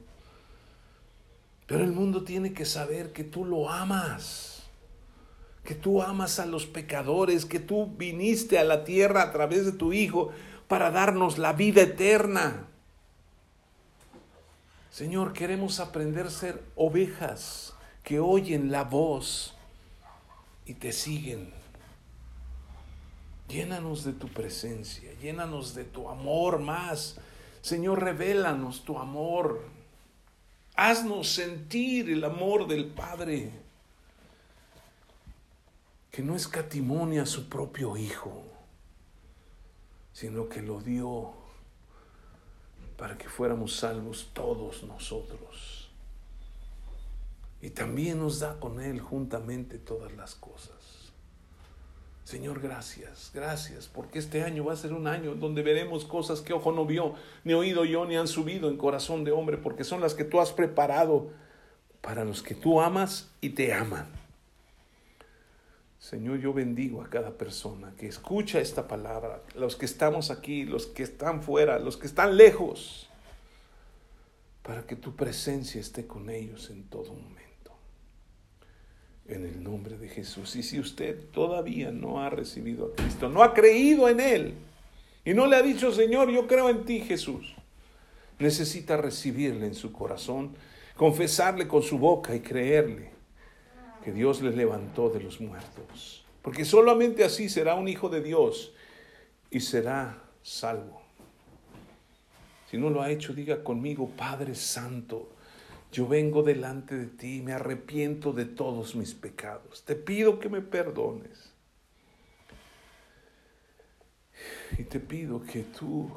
[1.66, 4.64] Pero el mundo tiene que saber que tú lo amas,
[5.64, 9.72] que tú amas a los pecadores, que tú viniste a la tierra a través de
[9.72, 10.32] tu Hijo
[10.68, 12.68] para darnos la vida eterna.
[14.94, 17.74] Señor, queremos aprender a ser ovejas
[18.04, 19.56] que oyen la voz
[20.68, 21.52] y te siguen.
[23.48, 27.20] Llénanos de tu presencia, llénanos de tu amor más.
[27.64, 29.64] Señor, revélanos tu amor.
[30.76, 33.50] Haznos sentir el amor del Padre,
[36.12, 38.44] que no escatimonia a su propio Hijo,
[40.12, 41.43] sino que lo dio
[42.98, 45.90] para que fuéramos salvos todos nosotros.
[47.62, 51.12] Y también nos da con Él juntamente todas las cosas.
[52.24, 56.54] Señor, gracias, gracias, porque este año va a ser un año donde veremos cosas que
[56.54, 60.00] ojo no vio, ni oído yo, ni han subido en corazón de hombre, porque son
[60.00, 61.30] las que tú has preparado
[62.02, 64.23] para los que tú amas y te aman.
[66.04, 70.86] Señor, yo bendigo a cada persona que escucha esta palabra, los que estamos aquí, los
[70.86, 73.10] que están fuera, los que están lejos,
[74.64, 77.72] para que tu presencia esté con ellos en todo momento.
[79.28, 80.58] En el nombre de Jesús.
[80.58, 84.56] Y si usted todavía no ha recibido a Cristo, no ha creído en Él,
[85.24, 87.56] y no le ha dicho, Señor, yo creo en ti, Jesús,
[88.40, 90.54] necesita recibirle en su corazón,
[90.98, 93.13] confesarle con su boca y creerle
[94.04, 96.26] que Dios le levantó de los muertos.
[96.42, 98.74] Porque solamente así será un hijo de Dios
[99.50, 101.02] y será salvo.
[102.70, 105.30] Si no lo ha hecho, diga conmigo, Padre Santo,
[105.92, 109.84] yo vengo delante de ti, me arrepiento de todos mis pecados.
[109.86, 111.54] Te pido que me perdones.
[114.78, 116.12] Y te pido que tú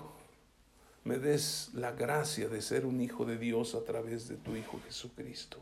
[1.04, 4.80] me des la gracia de ser un hijo de Dios a través de tu Hijo
[4.86, 5.58] Jesucristo.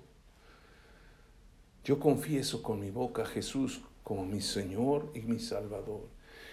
[1.84, 6.08] Yo confieso con mi boca a Jesús como mi Señor y mi Salvador.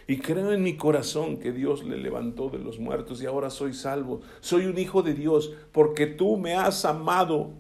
[0.08, 3.74] Y creo en mi corazón que Dios le levantó de los muertos y ahora soy
[3.74, 4.22] salvo.
[4.42, 7.52] Soy un hijo de Dios porque tú me has amado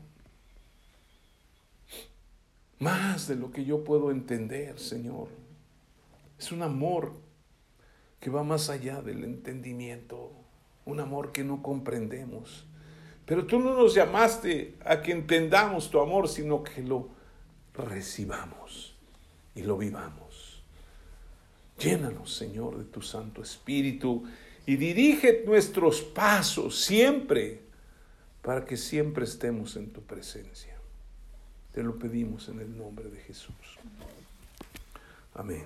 [2.79, 5.27] más de lo que yo puedo entender, Señor.
[6.39, 7.13] Es un amor
[8.19, 10.31] que va más allá del entendimiento,
[10.85, 12.65] un amor que no comprendemos.
[13.25, 17.20] Pero tú no nos llamaste a que entendamos tu amor, sino que lo
[17.75, 18.95] recibamos
[19.55, 20.61] y lo vivamos.
[21.77, 24.23] Llénanos, Señor, de tu Santo Espíritu
[24.65, 27.61] y dirige nuestros pasos siempre
[28.41, 30.77] para que siempre estemos en tu presencia.
[31.73, 33.55] Te lo pedimos en el nombre de Jesús.
[35.33, 35.63] Amén.